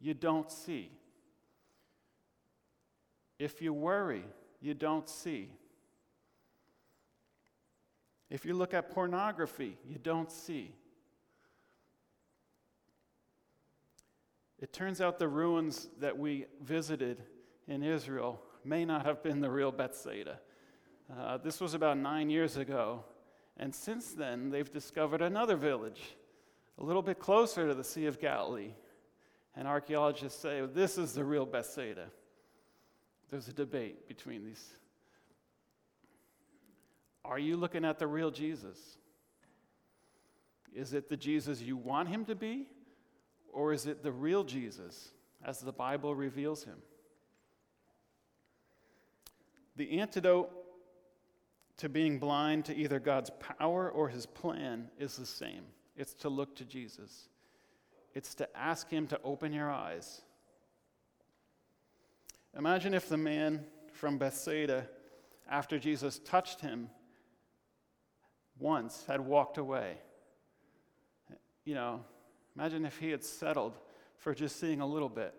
you 0.00 0.14
don't 0.14 0.50
see. 0.50 0.90
If 3.38 3.62
you 3.62 3.72
worry, 3.72 4.24
you 4.60 4.74
don't 4.74 5.08
see. 5.08 5.52
If 8.30 8.44
you 8.44 8.54
look 8.54 8.74
at 8.74 8.90
pornography, 8.90 9.78
you 9.88 9.98
don't 10.02 10.32
see. 10.32 10.74
It 14.60 14.72
turns 14.72 15.00
out 15.00 15.18
the 15.18 15.28
ruins 15.28 15.88
that 16.00 16.18
we 16.18 16.46
visited 16.62 17.22
in 17.66 17.82
Israel 17.82 18.42
may 18.64 18.84
not 18.84 19.06
have 19.06 19.22
been 19.22 19.40
the 19.40 19.50
real 19.50 19.70
Bethsaida. 19.70 20.40
Uh, 21.16 21.38
this 21.38 21.60
was 21.60 21.74
about 21.74 21.96
nine 21.96 22.28
years 22.28 22.56
ago, 22.56 23.04
and 23.56 23.74
since 23.74 24.12
then 24.12 24.50
they've 24.50 24.70
discovered 24.70 25.22
another 25.22 25.56
village 25.56 26.16
a 26.78 26.84
little 26.84 27.02
bit 27.02 27.18
closer 27.18 27.68
to 27.68 27.74
the 27.74 27.84
Sea 27.84 28.06
of 28.06 28.20
Galilee. 28.20 28.72
And 29.54 29.66
archaeologists 29.66 30.40
say 30.40 30.62
this 30.72 30.98
is 30.98 31.12
the 31.12 31.24
real 31.24 31.46
Bethsaida. 31.46 32.06
There's 33.30 33.48
a 33.48 33.52
debate 33.52 34.06
between 34.08 34.44
these 34.44 34.64
are 37.28 37.38
you 37.38 37.58
looking 37.58 37.84
at 37.84 37.98
the 37.98 38.06
real 38.06 38.30
Jesus? 38.30 38.78
Is 40.74 40.94
it 40.94 41.10
the 41.10 41.16
Jesus 41.16 41.60
you 41.60 41.76
want 41.76 42.08
him 42.08 42.24
to 42.24 42.34
be? 42.34 42.66
Or 43.58 43.72
is 43.72 43.86
it 43.86 44.04
the 44.04 44.12
real 44.12 44.44
Jesus 44.44 45.10
as 45.44 45.58
the 45.58 45.72
Bible 45.72 46.14
reveals 46.14 46.62
him? 46.62 46.76
The 49.74 49.98
antidote 49.98 50.52
to 51.78 51.88
being 51.88 52.20
blind 52.20 52.66
to 52.66 52.76
either 52.76 53.00
God's 53.00 53.32
power 53.58 53.90
or 53.90 54.10
his 54.10 54.26
plan 54.26 54.90
is 54.96 55.16
the 55.16 55.26
same 55.26 55.64
it's 55.96 56.14
to 56.14 56.28
look 56.28 56.54
to 56.54 56.64
Jesus, 56.64 57.28
it's 58.14 58.32
to 58.36 58.48
ask 58.56 58.88
him 58.88 59.08
to 59.08 59.20
open 59.24 59.52
your 59.52 59.72
eyes. 59.72 60.22
Imagine 62.56 62.94
if 62.94 63.08
the 63.08 63.16
man 63.16 63.64
from 63.92 64.18
Bethsaida, 64.18 64.86
after 65.50 65.80
Jesus 65.80 66.20
touched 66.20 66.60
him, 66.60 66.90
once 68.60 69.04
had 69.08 69.20
walked 69.20 69.58
away. 69.58 69.96
You 71.64 71.74
know, 71.74 72.04
imagine 72.58 72.84
if 72.84 72.98
he 72.98 73.10
had 73.10 73.22
settled 73.22 73.78
for 74.16 74.34
just 74.34 74.58
seeing 74.58 74.80
a 74.80 74.86
little 74.86 75.08
bit. 75.08 75.32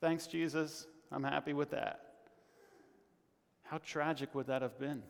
Thanks, 0.00 0.26
Jesus. 0.26 0.86
I'm 1.10 1.24
happy 1.24 1.52
with 1.52 1.72
that. 1.72 2.00
How 3.64 3.76
tragic 3.84 4.34
would 4.34 4.46
that 4.46 4.62
have 4.62 4.78
been? 4.78 5.02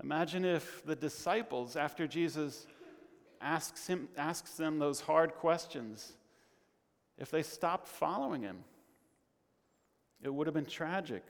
Imagine 0.00 0.44
if 0.44 0.84
the 0.86 0.94
disciples, 0.94 1.74
after 1.74 2.06
Jesus 2.06 2.68
asks, 3.40 3.88
him, 3.88 4.08
asks 4.16 4.52
them 4.52 4.78
those 4.78 5.00
hard 5.00 5.34
questions, 5.34 6.12
if 7.18 7.32
they 7.32 7.42
stopped 7.42 7.88
following 7.88 8.42
him. 8.42 8.58
It 10.22 10.32
would 10.32 10.46
have 10.46 10.54
been 10.54 10.66
tragic. 10.66 11.24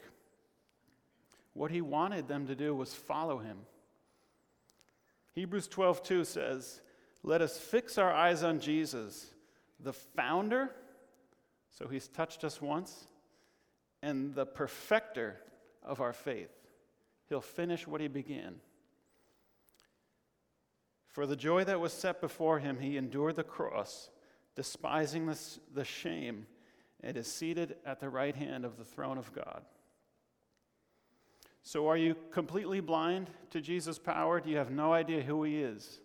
What 1.53 1.71
he 1.71 1.81
wanted 1.81 2.27
them 2.27 2.45
to 2.45 2.53
do 2.53 2.75
was 2.75 2.93
follow 2.93 3.39
him. 3.39 3.57
Hebrews 5.33 5.67
12:2 5.67 6.27
says, 6.27 6.81
"Let 7.27 7.41
us 7.41 7.57
fix 7.57 7.97
our 7.97 8.13
eyes 8.13 8.41
on 8.41 8.61
Jesus, 8.61 9.33
the 9.81 9.91
founder, 9.91 10.73
so 11.69 11.89
he's 11.89 12.07
touched 12.07 12.45
us 12.45 12.61
once, 12.61 13.05
and 14.01 14.33
the 14.33 14.45
perfecter 14.45 15.35
of 15.83 15.99
our 15.99 16.13
faith. 16.13 16.53
He'll 17.27 17.41
finish 17.41 17.85
what 17.85 17.99
he 17.99 18.07
began." 18.07 18.61
For 21.09 21.25
the 21.25 21.35
joy 21.35 21.65
that 21.65 21.81
was 21.81 21.91
set 21.91 22.21
before 22.21 22.59
him, 22.59 22.79
he 22.79 22.95
endured 22.95 23.35
the 23.35 23.43
cross, 23.43 24.09
despising 24.55 25.25
the, 25.25 25.37
the 25.73 25.83
shame, 25.83 26.47
is 27.03 27.29
seated 27.29 27.77
at 27.85 27.99
the 27.99 28.09
right 28.09 28.37
hand 28.37 28.63
of 28.63 28.77
the 28.77 28.85
throne 28.85 29.17
of 29.17 29.33
God. 29.33 29.65
So, 31.61 31.89
are 31.89 31.97
you 31.97 32.15
completely 32.31 32.79
blind 32.79 33.29
to 33.49 33.59
Jesus' 33.59 33.99
power? 33.99 34.39
Do 34.39 34.49
you 34.49 34.55
have 34.55 34.71
no 34.71 34.93
idea 34.93 35.23
who 35.23 35.43
he 35.43 35.61
is? 35.61 35.99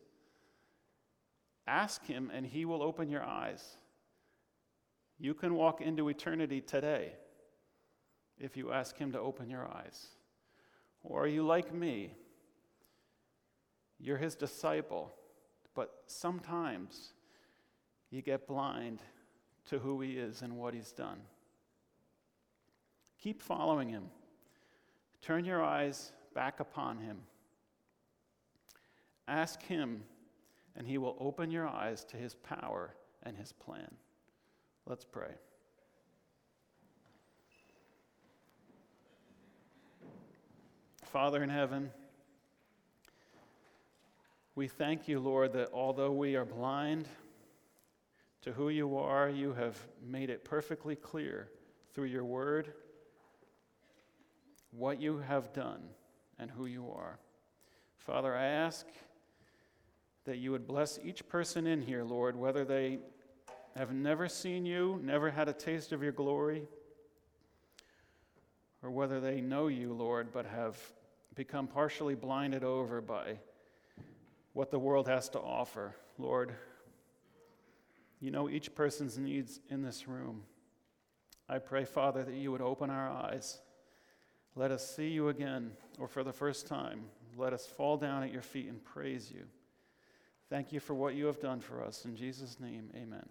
Ask 1.72 2.04
him, 2.04 2.30
and 2.34 2.44
he 2.44 2.66
will 2.66 2.82
open 2.82 3.08
your 3.08 3.24
eyes. 3.24 3.78
You 5.18 5.32
can 5.32 5.54
walk 5.54 5.80
into 5.80 6.10
eternity 6.10 6.60
today 6.60 7.14
if 8.38 8.58
you 8.58 8.72
ask 8.72 8.98
him 8.98 9.10
to 9.12 9.18
open 9.18 9.48
your 9.48 9.66
eyes. 9.66 10.08
Or 11.02 11.22
are 11.24 11.26
you 11.26 11.46
like 11.46 11.72
me? 11.72 12.14
You're 13.98 14.18
his 14.18 14.34
disciple, 14.34 15.14
but 15.74 15.94
sometimes 16.04 17.14
you 18.10 18.20
get 18.20 18.46
blind 18.46 19.00
to 19.70 19.78
who 19.78 20.02
he 20.02 20.18
is 20.18 20.42
and 20.42 20.58
what 20.58 20.74
he's 20.74 20.92
done. 20.92 21.22
Keep 23.18 23.40
following 23.40 23.88
him. 23.88 24.10
Turn 25.22 25.46
your 25.46 25.64
eyes 25.64 26.12
back 26.34 26.60
upon 26.60 26.98
him. 26.98 27.22
Ask 29.26 29.62
him, 29.62 30.02
and 30.76 30.86
he 30.86 30.98
will 30.98 31.16
open 31.20 31.50
your 31.50 31.66
eyes 31.68 32.04
to 32.04 32.16
his 32.16 32.34
power 32.34 32.94
and 33.22 33.36
his 33.36 33.52
plan. 33.52 33.94
Let's 34.86 35.04
pray. 35.04 35.32
Father 41.04 41.42
in 41.42 41.50
heaven, 41.50 41.90
we 44.54 44.66
thank 44.66 45.08
you, 45.08 45.20
Lord, 45.20 45.52
that 45.52 45.68
although 45.72 46.12
we 46.12 46.36
are 46.36 46.44
blind 46.44 47.06
to 48.42 48.52
who 48.52 48.70
you 48.70 48.96
are, 48.96 49.28
you 49.28 49.52
have 49.52 49.78
made 50.04 50.30
it 50.30 50.44
perfectly 50.44 50.96
clear 50.96 51.48
through 51.94 52.06
your 52.06 52.24
word 52.24 52.72
what 54.70 55.00
you 55.00 55.18
have 55.18 55.52
done 55.52 55.82
and 56.38 56.50
who 56.50 56.66
you 56.66 56.90
are. 56.90 57.18
Father, 57.98 58.34
I 58.34 58.46
ask 58.46 58.86
that 60.24 60.38
you 60.38 60.52
would 60.52 60.66
bless 60.66 60.98
each 61.02 61.28
person 61.28 61.66
in 61.66 61.82
here, 61.82 62.04
Lord, 62.04 62.36
whether 62.36 62.64
they 62.64 62.98
have 63.76 63.92
never 63.92 64.28
seen 64.28 64.66
you, 64.66 65.00
never 65.02 65.30
had 65.30 65.48
a 65.48 65.52
taste 65.52 65.92
of 65.92 66.02
your 66.02 66.12
glory, 66.12 66.62
or 68.82 68.90
whether 68.90 69.20
they 69.20 69.40
know 69.40 69.68
you, 69.68 69.92
Lord, 69.92 70.32
but 70.32 70.46
have 70.46 70.76
become 71.34 71.66
partially 71.66 72.14
blinded 72.14 72.62
over 72.64 73.00
by 73.00 73.38
what 74.52 74.70
the 74.70 74.78
world 74.78 75.08
has 75.08 75.28
to 75.30 75.40
offer. 75.40 75.96
Lord, 76.18 76.54
you 78.20 78.30
know 78.30 78.48
each 78.48 78.74
person's 78.74 79.18
needs 79.18 79.60
in 79.70 79.82
this 79.82 80.06
room. 80.06 80.42
I 81.48 81.58
pray, 81.58 81.84
Father, 81.84 82.22
that 82.22 82.34
you 82.34 82.52
would 82.52 82.60
open 82.60 82.90
our 82.90 83.10
eyes. 83.10 83.60
Let 84.54 84.70
us 84.70 84.94
see 84.94 85.08
you 85.08 85.28
again, 85.28 85.72
or 85.98 86.06
for 86.06 86.22
the 86.22 86.32
first 86.32 86.66
time. 86.66 87.04
Let 87.36 87.52
us 87.52 87.66
fall 87.66 87.96
down 87.96 88.22
at 88.22 88.32
your 88.32 88.42
feet 88.42 88.68
and 88.68 88.84
praise 88.84 89.32
you. 89.34 89.44
Thank 90.52 90.70
you 90.70 90.80
for 90.80 90.92
what 90.92 91.14
you 91.14 91.24
have 91.24 91.40
done 91.40 91.60
for 91.60 91.82
us. 91.82 92.04
In 92.04 92.14
Jesus' 92.14 92.60
name, 92.60 92.90
amen. 92.94 93.24